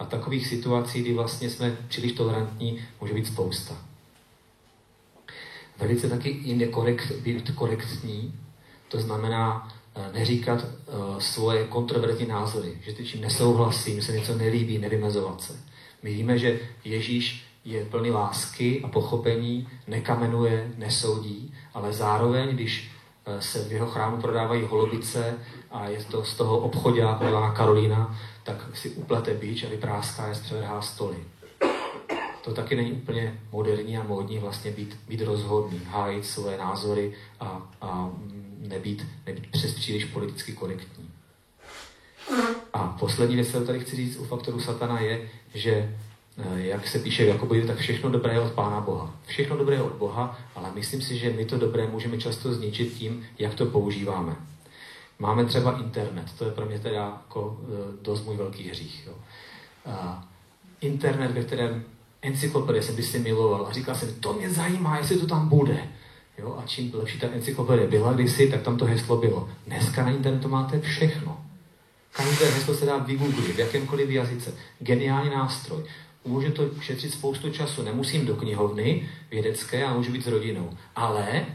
[0.00, 3.76] A takových situací, kdy vlastně jsme příliš tolerantní, může být spousta.
[5.78, 8.34] Velice taky je korekt, být korektní,
[8.88, 9.68] to znamená
[10.12, 10.66] neříkat
[11.18, 15.56] svoje kontroverzní názory, že čím nesouhlasím, se něco nelíbí, nevymezovat se.
[16.02, 22.90] My víme, že Ježíš je plný lásky a pochopení, nekamenuje, nesoudí, ale zároveň, když
[23.40, 25.34] se v jeho chrámu prodávají holubice
[25.70, 30.34] a je to z toho obchodáku Milana Karolína, tak si uplete bič a vypráská je,
[30.34, 31.16] zpřevrhá stoly.
[32.44, 37.70] to taky není úplně moderní a módní vlastně být, být rozhodný, hájit své názory a,
[37.80, 38.10] a
[38.58, 41.10] nebýt, nebýt přes příliš politicky korektní.
[42.72, 45.96] A poslední věc, kterou tady chci říct u faktoru satana je, že
[46.38, 49.14] eh, jak se píše v Jakobovi, tak všechno dobré je od Pána Boha.
[49.26, 52.92] Všechno dobré je od Boha, ale myslím si, že my to dobré můžeme často zničit
[52.92, 54.36] tím, jak to používáme.
[55.20, 59.06] Máme třeba internet, to je pro mě teda jako eh, dost můj velký hřích.
[59.06, 59.14] Jo.
[59.86, 60.28] A
[60.80, 61.84] internet, ve kterém
[62.22, 65.88] encyklopedie jsem by si miloval a říkal jsem, to mě zajímá, jestli to tam bude.
[66.38, 69.48] Jo, a čím lepší ta encyklopedie byla kdysi, tak tam to heslo bylo.
[69.66, 71.44] Dneska na internetu máte všechno.
[72.12, 74.54] Každé heslo se dá vygooglit v jakémkoliv jazyce.
[74.78, 75.82] Geniální nástroj.
[76.24, 77.82] Může to šetřit spoustu času.
[77.82, 80.70] Nemusím do knihovny vědecké, a můžu být s rodinou.
[80.96, 81.46] Ale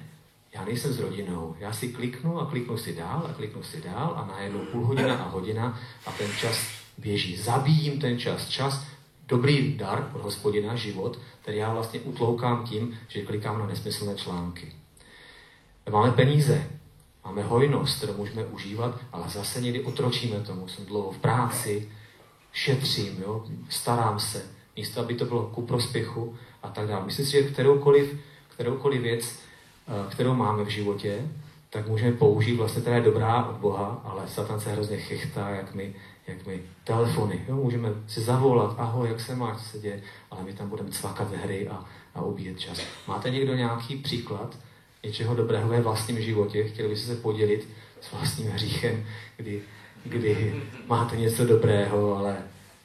[0.56, 1.56] já nejsem s rodinou.
[1.60, 5.16] Já si kliknu a kliknu si dál a kliknu si dál a najednou půl hodina
[5.16, 6.58] a hodina a ten čas
[6.98, 7.38] běží.
[7.38, 8.50] Zabíjím ten čas.
[8.50, 8.86] Čas,
[9.28, 14.72] dobrý dar od hospodina, život, který já vlastně utloukám tím, že klikám na nesmyslné články.
[15.92, 16.68] Máme peníze,
[17.26, 20.68] máme hojnost, kterou můžeme užívat, ale zase někdy otročíme tomu.
[20.68, 21.90] Jsem dlouho v práci,
[22.52, 27.06] šetřím, jo, starám se, místo, aby to bylo ku prospěchu a tak dále.
[27.06, 28.18] Myslím si, že kteroukoliv,
[28.50, 29.46] kteroukoliv věc,
[30.10, 31.28] kterou máme v životě,
[31.70, 35.74] tak můžeme použít, vlastně která je dobrá od Boha, ale Satan se hrozně chychtá, jak
[35.74, 35.94] my,
[36.28, 37.46] jak my telefony.
[37.48, 37.56] Jo?
[37.56, 41.32] Můžeme si zavolat, ahoj, jak se máš, co se děje, ale my tam budeme cvakat
[41.34, 42.82] hry a, a ubíjet čas.
[43.08, 44.58] Máte někdo nějaký příklad
[45.04, 46.64] něčeho dobrého ve vlastním životě?
[46.64, 47.70] Chtěli byste se podělit
[48.02, 49.06] s vlastním hříchem,
[49.38, 49.62] kdy,
[50.06, 52.38] kdy máte něco dobrého, ale,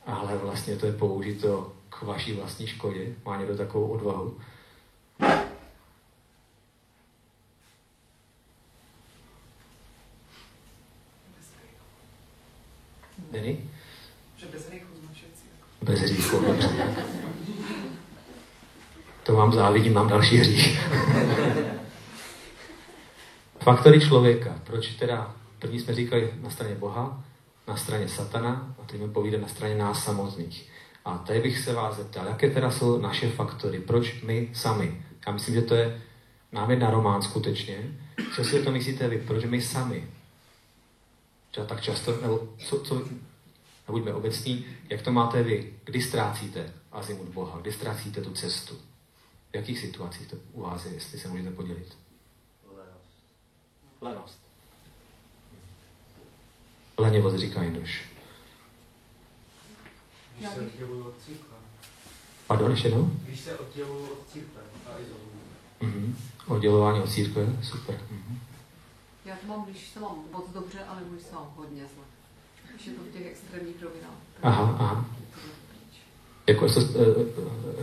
[0.06, 3.06] ale vlastně to je použito k vaší vlastní škodě.
[3.24, 4.36] Má někdo takovou odvahu?
[13.30, 13.58] Denny?
[14.36, 15.44] Že bez hříchu značící.
[15.82, 16.68] Bez hříchu, dobře.
[19.22, 20.80] To vám závidím, mám další hřích.
[23.60, 24.60] Faktory člověka.
[24.64, 27.24] Proč teda první jsme říkali na straně Boha,
[27.68, 30.68] na straně satana a teď mi povíde na straně nás samotných.
[31.04, 35.04] A tady bych se vás zeptal, jaké teda jsou naše faktory, proč my sami?
[35.26, 36.02] Já myslím, že to je
[36.52, 37.76] námět román skutečně.
[38.34, 39.18] Co si o to myslíte vy?
[39.18, 40.08] Proč my sami?
[41.50, 43.02] Třeba tak často, nebo co, co,
[43.88, 45.74] nebuďme obecní, jak to máte vy?
[45.84, 47.58] Kdy ztrácíte azimut Boha?
[47.60, 48.74] Kdy ztrácíte tu cestu?
[49.52, 51.96] V jakých situacích to u vás je, jestli se můžete podělit?
[52.76, 53.10] Lenost.
[54.00, 54.38] Lenost.
[56.98, 58.02] Lenivost říká Jinduš.
[60.38, 61.56] Když se odděluju od církve.
[62.46, 63.10] Pardon, ještě jednou?
[63.22, 65.30] Když se odděluju od církve a izoluju.
[65.80, 66.16] Mhm.
[66.46, 68.00] Oddělování od církve, super.
[68.10, 68.40] Mhm.
[69.24, 72.04] Já to mám, když se mám moc dobře, ale když se mám hodně zle.
[72.74, 74.14] Když je to v těch extrémních rovinách.
[74.42, 75.04] Aha, aha.
[76.46, 76.84] Jako to, e,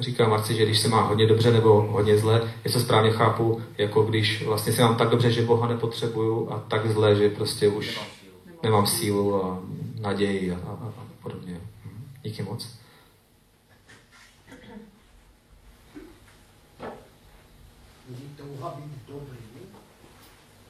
[0.02, 3.62] říká Marci, že když se má hodně dobře nebo hodně zle, je to správně chápu,
[3.78, 7.68] jako když vlastně se mám tak dobře, že Boha nepotřebuju a tak zle, že prostě
[7.68, 8.60] už Nemám sílu.
[8.64, 9.60] nemám sílu a
[10.00, 11.62] naději a, a, a podobně.
[11.86, 12.12] Mhm.
[12.24, 12.78] Díky moc.
[18.10, 19.38] Není touha být dobrý,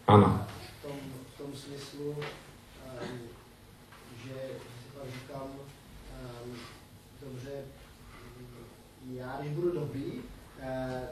[0.08, 0.46] Ano.
[2.08, 2.24] Smyslu,
[3.02, 3.20] um,
[4.26, 6.58] že si pak říkám, um,
[7.22, 7.50] dobře,
[8.40, 10.22] mm, já když budu dobrý, uh,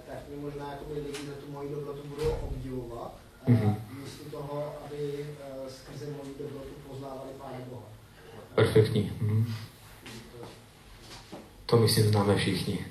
[0.07, 3.11] tak mě možná jakoby lidi za tu moji dobrotu budou obdivovat,
[3.47, 3.75] Mhm.
[4.03, 5.25] místo toho, aby
[5.63, 7.83] uh, skrze moji dobrotu poznávali Pána Boha.
[8.55, 9.11] Perfektní.
[9.21, 9.53] Mhm.
[11.65, 12.85] To myslím známe všichni.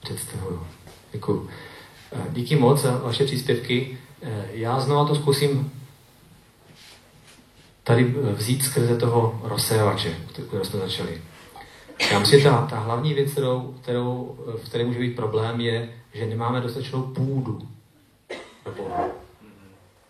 [0.00, 0.66] Představuju.
[1.12, 1.48] Děkuju.
[2.12, 3.98] Eh, Díky moc za vaše příspěvky.
[4.22, 5.72] Eh, Já znova to zkusím
[7.84, 8.04] tady
[8.36, 11.22] vzít skrze toho rozsévače, kterého jsme začali.
[12.12, 15.88] Já myslím, že ta, ta hlavní věc, kterou, kterou, v které může být problém, je,
[16.14, 17.68] že nemáme dostatečnou půdu.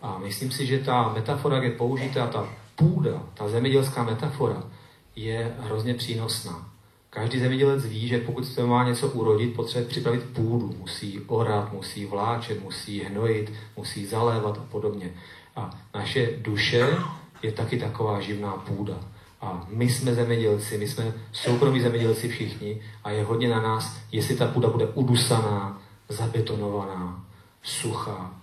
[0.03, 4.63] A myslím si, že ta metafora, jak je použitá, ta půda, ta zemědělská metafora,
[5.17, 6.69] je hrozně přínosná.
[7.11, 10.75] Každý zemědělec ví, že pokud se má něco urodit, potřebuje připravit půdu.
[10.79, 15.11] Musí orat, musí vláčet, musí hnojit, musí zalévat a podobně.
[15.57, 16.99] A naše duše
[17.43, 18.95] je taky taková živná půda.
[19.41, 24.37] A my jsme zemědělci, my jsme soukromí zemědělci všichni a je hodně na nás, jestli
[24.37, 27.25] ta půda bude udusaná, zabetonovaná,
[27.63, 28.35] suchá.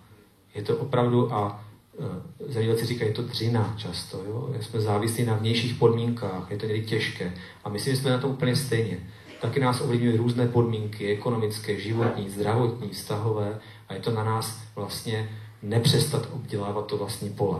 [0.56, 1.64] Je to opravdu, a
[2.00, 4.50] e, zemědělci říkají, je to dřina často, jo?
[4.62, 7.34] jsme závislí na vnějších podmínkách, je to někdy těžké.
[7.64, 9.00] A myslím, že jsme na tom úplně stejně.
[9.42, 15.30] Taky nás ovlivňují různé podmínky, ekonomické, životní, zdravotní, vztahové a je to na nás vlastně
[15.62, 17.60] nepřestat obdělávat to vlastní pole.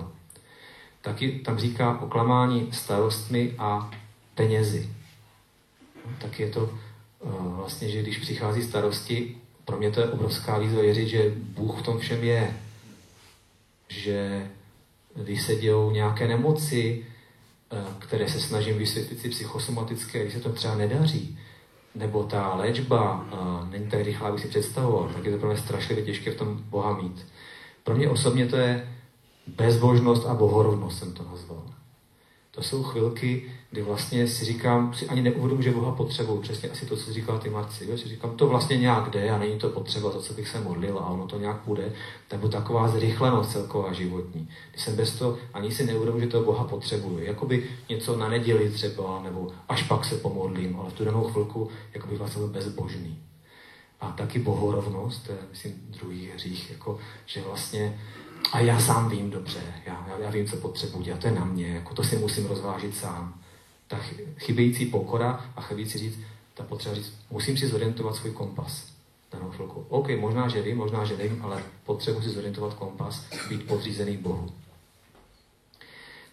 [1.10, 3.92] Taky tam říká oklamání starostmi a
[4.36, 4.90] penězi.
[6.06, 6.70] No, tak je to
[7.32, 11.82] vlastně, že když přichází starosti, pro mě to je obrovská výzva věřit, že Bůh v
[11.82, 12.58] tom všem je.
[13.88, 14.48] Že
[15.16, 17.06] když se dějou nějaké nemoci,
[17.72, 21.40] eh, které se snažím vysvětlit si psychosomatické, když se to třeba nedaří,
[21.96, 25.58] nebo ta léčba uh, není tak rychlá, aby si představoval, tak je to pro mě
[25.58, 27.28] strašlivě těžké v tom Boha mít.
[27.84, 28.99] Pro mě osobně to je
[29.56, 31.64] bezbožnost a bohorovnost, jsem to nazval.
[32.52, 36.42] To jsou chvilky, kdy vlastně si říkám, si ani neuvědomuji, že Boha potřebuju.
[36.42, 37.86] Přesně asi to, co říkal ty Marci.
[37.90, 37.98] Jo?
[37.98, 41.00] Si říkám, to vlastně nějak jde a není to potřeba, za co bych se modlil
[41.00, 41.94] a ono to nějak půjde.
[42.32, 44.50] Nebo taková zrychlenost celková životní.
[44.72, 47.20] Když jsem bez toho ani si neuvědomuji, že to Boha potřebuju.
[47.20, 51.70] Jakoby něco na neděli třeba, nebo až pak se pomodlím, ale v tu danou chvilku
[51.94, 53.29] jakoby vlastně byl bezbožný.
[54.02, 58.00] A taky bohorovnost, to je, myslím, druhý hřích, jako, že vlastně
[58.52, 61.46] a já sám vím dobře, já, já, já vím, co potřebuji dělat, to je na
[61.46, 63.34] mě, jako to si musím rozvážit sám.
[63.88, 64.00] Ta
[64.38, 66.20] chybějící pokora a chybějící říct,
[66.54, 68.86] ta potřeba říct, musím si zorientovat svůj kompas.
[69.32, 69.86] Danou chvilku.
[69.90, 74.52] OK, možná, že vím, možná, že vím, ale potřebuji si zorientovat kompas, být podřízený Bohu.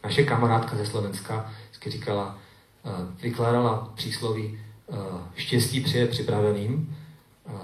[0.04, 1.52] Naše kamarádka ze Slovenska
[1.86, 2.38] říkala,
[2.84, 2.92] uh,
[3.22, 4.96] vykládala přísloví uh,
[5.34, 6.96] štěstí přijde připraveným,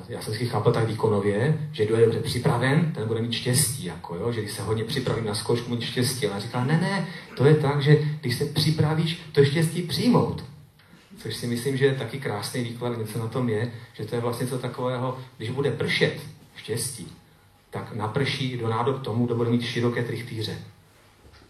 [0.08, 3.84] já jsem si chápal tak výkonově, že kdo je dobře připraven, ten bude mít štěstí,
[3.84, 6.26] jako jo, že když se hodně připravím na zkoušku, mít štěstí.
[6.26, 7.06] Ale říká, ne, ne,
[7.36, 10.44] to je tak, že když se připravíš, to štěstí přijmout.
[11.18, 14.20] Což si myslím, že je taky krásný výklad, něco na tom je, že to je
[14.20, 16.20] vlastně něco takového, když bude pršet
[16.56, 17.12] štěstí,
[17.70, 20.58] tak naprší do nádob tomu, kdo bude mít široké trichtýře.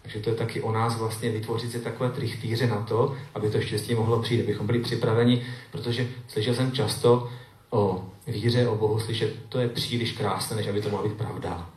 [0.02, 3.60] Takže to je taky o nás vlastně vytvořit si takové trichtýře na to, aby to
[3.60, 7.30] štěstí mohlo přijít, abychom byli připraveni, protože slyšel jsem často,
[7.72, 11.70] o víře, o Bohu slyšet, to je příliš krásné, než aby to mohla být pravda.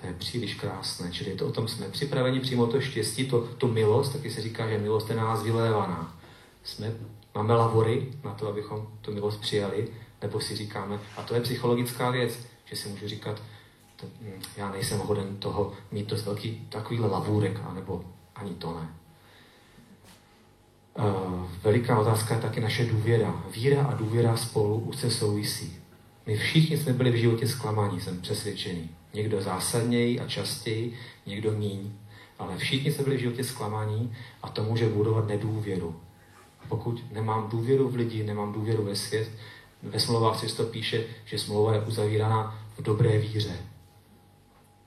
[0.00, 1.12] To je příliš krásné.
[1.12, 4.68] Čili to o tom, jsme připraveni přijmout to štěstí, to, tu milost, taky se říká,
[4.68, 6.16] že milost je na nás vylévaná.
[6.64, 6.92] Jsme,
[7.34, 9.88] máme lavory na to, abychom tu milost přijali,
[10.22, 13.42] nebo si říkáme, a to je psychologická věc, že si můžu říkat,
[13.96, 18.04] to, hm, já nejsem hoden toho mít to velký takovýhle lavůrek, anebo
[18.34, 18.94] ani to ne.
[21.62, 23.42] Veliká otázka je taky naše důvěra.
[23.54, 25.76] Víra a důvěra spolu se souvisí.
[26.26, 28.90] My všichni jsme byli v životě zklamáni, jsem přesvědčený.
[29.14, 30.94] Někdo zásadněji a častěji,
[31.26, 31.92] někdo míň.
[32.38, 35.96] Ale všichni jsme byli v životě zklamáni a to může budovat nedůvěru.
[36.68, 39.30] Pokud nemám důvěru v lidi, nemám důvěru ve svět,
[39.82, 43.56] ve smlouvách se to píše, že smlouva je uzavírána v dobré víře.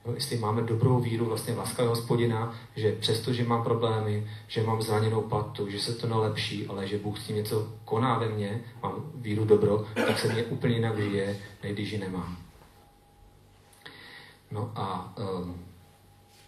[0.06, 4.82] Jo, jestli máme dobrou víru vlastně laskavého hospodina, že přesto, že mám problémy, že mám
[4.82, 8.64] zraněnou patu, že se to nelepší, ale že Bůh s tím něco koná ve mně,
[8.82, 12.38] mám víru dobro, tak se mě úplně jinak žije, než když ji nemám.
[14.50, 15.64] No a um,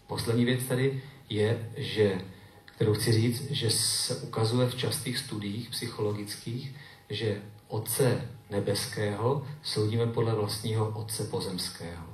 [0.06, 2.20] poslední věc tady je, že,
[2.64, 6.76] kterou chci říct, že se ukazuje v častých studiích psychologických,
[7.10, 12.13] že Otce nebeského soudíme podle vlastního Otce pozemského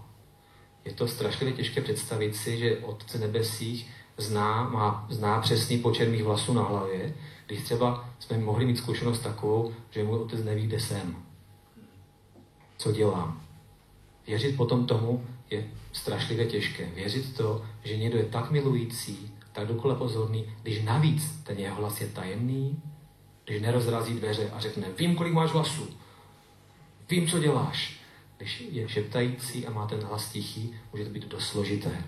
[0.85, 6.25] je to strašlivě těžké představit si, že Otce nebesích zná, má, zná přesný počet mých
[6.25, 7.15] vlasů na hlavě,
[7.47, 11.17] když třeba jsme mohli mít zkušenost takovou, že můj otec neví, kde jsem.
[12.79, 13.43] Co dělám.
[14.27, 16.87] Věřit potom tomu je strašlivě těžké.
[16.95, 22.01] Věřit to, že někdo je tak milující, tak dokola pozorný, když navíc ten jeho hlas
[22.01, 22.83] je tajemný,
[23.45, 25.89] když nerozrazí dveře a řekne, vím, kolik máš vlasů,
[27.09, 28.00] vím, co děláš,
[28.41, 32.05] když je šeptající a má ten hlas tichý, může to být dost složité.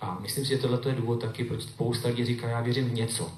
[0.00, 2.94] A myslím si, že tohle je důvod taky, proč spousta lidí říká, já věřím v
[2.94, 3.32] něco.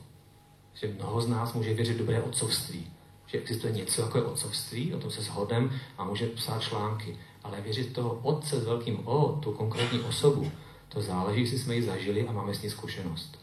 [0.74, 2.92] Že mnoho z nás může věřit dobré otcovství.
[3.26, 7.16] Že existuje něco jako je otcovství, o tom se shodem a může psát články.
[7.44, 10.52] Ale věřit toho otce s velkým O, tu konkrétní osobu,
[10.88, 13.38] to záleží, jestli jsme ji zažili a máme s ní zkušenost.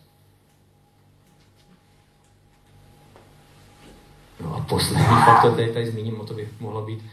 [4.39, 7.03] No a poslední faktor, který tady zmíním, o to by mohlo být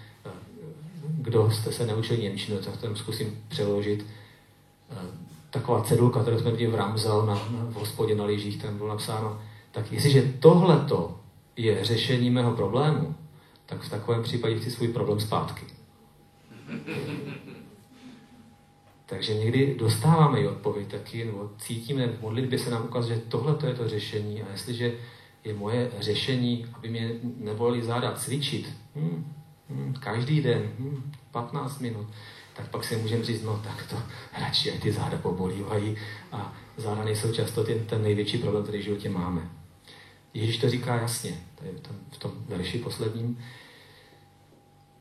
[1.24, 4.06] kdo jste se neučili Němčinu, tak to zkusím přeložit.
[4.90, 4.96] Eh,
[5.50, 8.88] taková cedulka, kterou jsme viděli v Ramzel na, na, v hospodě na lyžích, tam bylo
[8.88, 9.40] napsáno,
[9.72, 11.20] tak jestliže tohleto
[11.56, 13.14] je řešení mého problému,
[13.66, 15.64] tak v takovém případě chci svůj problém zpátky.
[19.06, 23.56] Takže někdy dostáváme i odpověď taky, nebo cítíme v modlitbě se nám ukazuje, že tohle
[23.66, 24.92] je to řešení a jestliže
[25.44, 29.34] je moje řešení, aby mě nevolili záda cvičit, Hmm,
[30.00, 30.72] každý den,
[31.30, 32.06] 15 hmm, minut,
[32.56, 33.96] tak pak si můžeme říct, no tak to
[34.40, 35.96] radši ty záda pobolívají
[36.32, 39.50] a záda nejsou často ten, ten největší problém, který v životě máme.
[40.34, 41.70] Ježíš to říká jasně, tady
[42.12, 43.38] v tom verši posledním.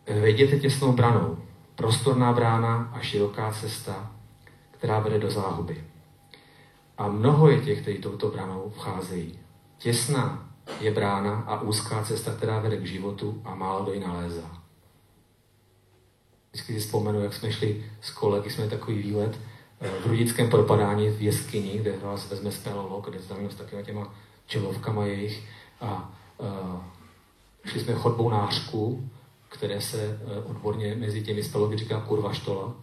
[0.08, 1.38] Vejděte těsnou branou,
[1.76, 4.12] prostorná brána a široká cesta,
[4.72, 5.84] která vede do záhuby.
[6.98, 9.40] A mnoho je těch, kteří touto branou vcházejí.
[9.78, 14.62] Těsná je brána a úzká cesta, která vede k životu a málo kdo ji nalézá.
[16.52, 19.40] Vždycky si vzpomenu, jak jsme šli s kolegy, jsme takový výlet
[19.82, 24.14] eh, v rudickém propadání v jeskyni, kde vás vezme spelolog, kde znamená s takovými těma
[24.46, 25.44] čelovkama jejich
[25.82, 26.48] a uh,
[27.66, 29.10] šli jsme chodbou nářku,
[29.50, 32.74] které se uh, odborně mezi těmi spelology říká kurva štola.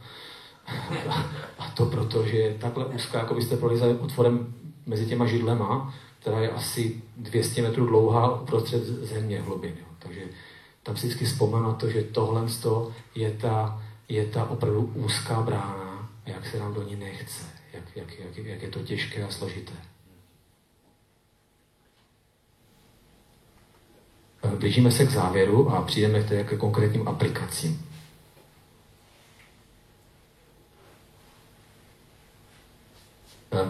[1.58, 4.54] a to proto, že je takhle úzká, jako byste prolizali otvorem
[4.86, 9.74] mezi těma židlema, která je asi 200 metrů dlouhá uprostřed země hlubin.
[9.80, 9.86] Jo.
[9.98, 10.20] Takže
[10.82, 12.46] tam si vždycky vzpomenu na to, že tohle
[13.14, 15.90] je ta, je ta opravdu úzká brána
[16.30, 19.72] jak se nám do ní nechce, jak, jak, jak, jak je to těžké a složité.
[24.58, 27.89] Blížíme se k závěru a přijdeme k konkrétním aplikacím.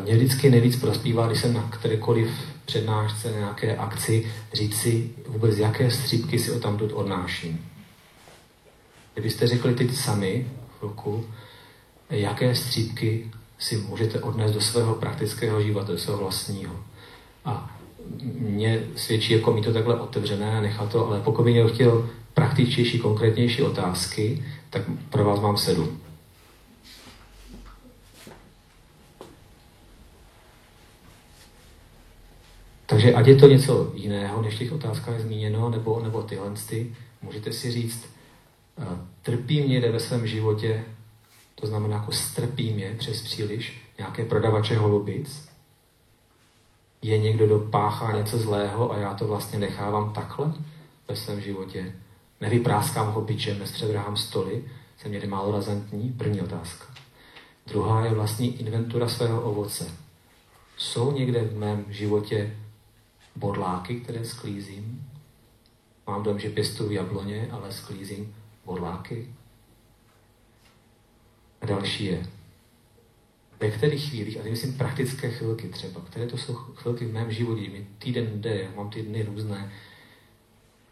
[0.03, 2.31] Mě vždycky nejvíc prospívá, když jsem na kterékoliv
[2.65, 7.67] přednášce, nějaké akci, říct si vůbec, jaké střípky si o tamtud odnáším.
[9.15, 10.47] Kdybyste řekli teď sami,
[10.79, 11.27] chvilku,
[12.11, 16.75] jaké střípky si můžete odnést do svého praktického života, do svého vlastního.
[17.45, 17.77] A
[18.39, 22.99] mě svědčí, jako mi to takhle otevřené, nechat to, ale pokud by někdo chtěl praktičtější,
[22.99, 26.01] konkrétnější otázky, tak pro vás mám sedm.
[33.01, 36.97] Takže ať je to něco jiného, než v těch otázkách zmíněno, nebo, nebo tyhle, ty,
[37.23, 38.09] můžete si říct,
[38.79, 38.85] eh,
[39.23, 40.85] trpí mě jde ve svém životě,
[41.55, 45.49] to znamená, jako strpí mě přes příliš nějaké prodavače holubic,
[47.03, 50.53] je někdo, kdo páchá něco zlého a já to vlastně nechávám takhle
[51.09, 51.93] ve svém životě.
[52.41, 54.65] Nevypráskám ho bičem, nestřebrám stoly,
[54.99, 56.85] jsem někdy málo razantní, první otázka.
[57.67, 59.91] Druhá je vlastní inventura svého ovoce.
[60.77, 62.57] Jsou někde v mém životě
[63.41, 65.07] bodláky, které sklízím.
[66.07, 68.35] Mám dom, že pěstuju jabloně, ale sklízím
[68.65, 69.35] bodláky.
[71.61, 72.27] A další je,
[73.61, 77.71] ve kterých chvílích, a myslím praktické chvilky třeba, které to jsou chvilky v mém životě,
[77.71, 79.73] mi týden jde, mám ty dny různé,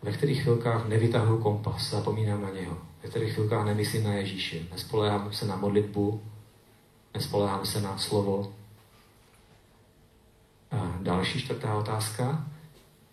[0.02, 5.32] ve kterých chvilkách nevytahuji kompas, zapomínám na něho, ve kterých chvilkách nemyslím na Ježíše, nespoléhám
[5.32, 6.22] se na modlitbu,
[7.14, 8.52] nespoléhám se na slovo,
[10.70, 12.46] a další čtvrtá otázka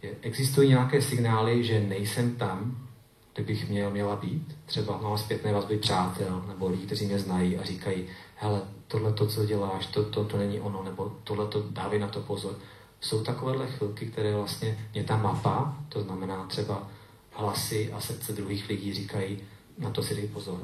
[0.02, 2.88] je, existují nějaké signály, že nejsem tam,
[3.34, 4.58] kde bych měl, měla být?
[4.66, 9.28] Třeba mám zpětné vazby přátel nebo lidí, kteří mě znají a říkají, hele, tohle to,
[9.28, 12.56] co děláš, to, to, to není ono, nebo tohle to, dávej na to pozor.
[13.02, 16.88] Jsou takovéhle chvilky, které vlastně mě ta mapa, to znamená třeba
[17.32, 19.40] hlasy a srdce druhých lidí říkají,
[19.78, 20.60] na to si dej pozor.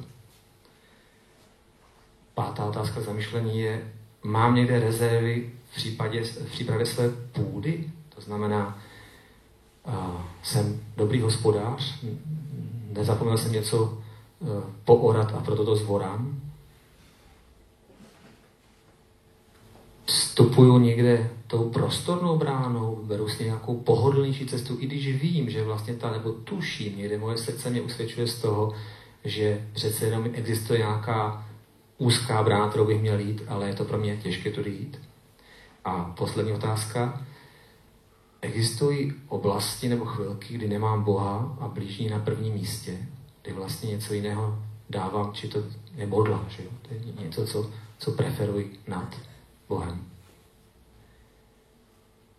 [2.33, 3.93] Pátá otázka zamyšlení je,
[4.23, 8.79] mám někde rezervy v, případě, v přípravě své půdy, to znamená,
[9.85, 11.99] a jsem dobrý hospodář,
[12.93, 13.97] nezapomněl jsem něco
[14.41, 14.45] e,
[14.85, 16.41] poorat a proto to zvorám.
[20.05, 25.93] Vstupuju někde tou prostornou bránou, beru si nějakou pohodlnější cestu, i když vím, že vlastně
[25.93, 28.73] ta, nebo tuším, někde moje srdce mě usvědčuje z toho,
[29.23, 31.47] že přece jenom existuje nějaká
[32.01, 35.01] úzká brána, kterou bych měl jít, ale je to pro mě těžké to jít.
[35.85, 37.21] A poslední otázka.
[38.41, 42.97] Existují oblasti nebo chvilky, kdy nemám Boha a blížní na prvním místě,
[43.41, 45.63] kdy vlastně něco jiného dávám, či to
[45.95, 46.69] je modla, že jo?
[46.81, 49.15] To je něco, co, co preferuji nad
[49.69, 50.10] Bohem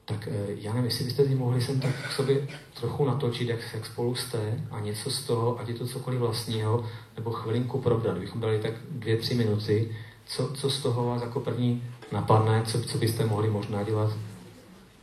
[0.04, 2.48] tak eh, já nevím, jestli byste si mohli sem tak k sobě
[2.80, 6.84] trochu natočit, jak, jak spolu jste a něco z toho, ať je to cokoliv vlastního,
[7.16, 9.96] nebo chvilinku probrat, bychom dali tak dvě, tři minuty,
[10.26, 14.12] co, co z toho vás jako první napadne, co, co byste mohli možná dělat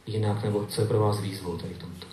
[0.08, 2.08] jinak, nebo co je pro vás výzvou tady v tomto.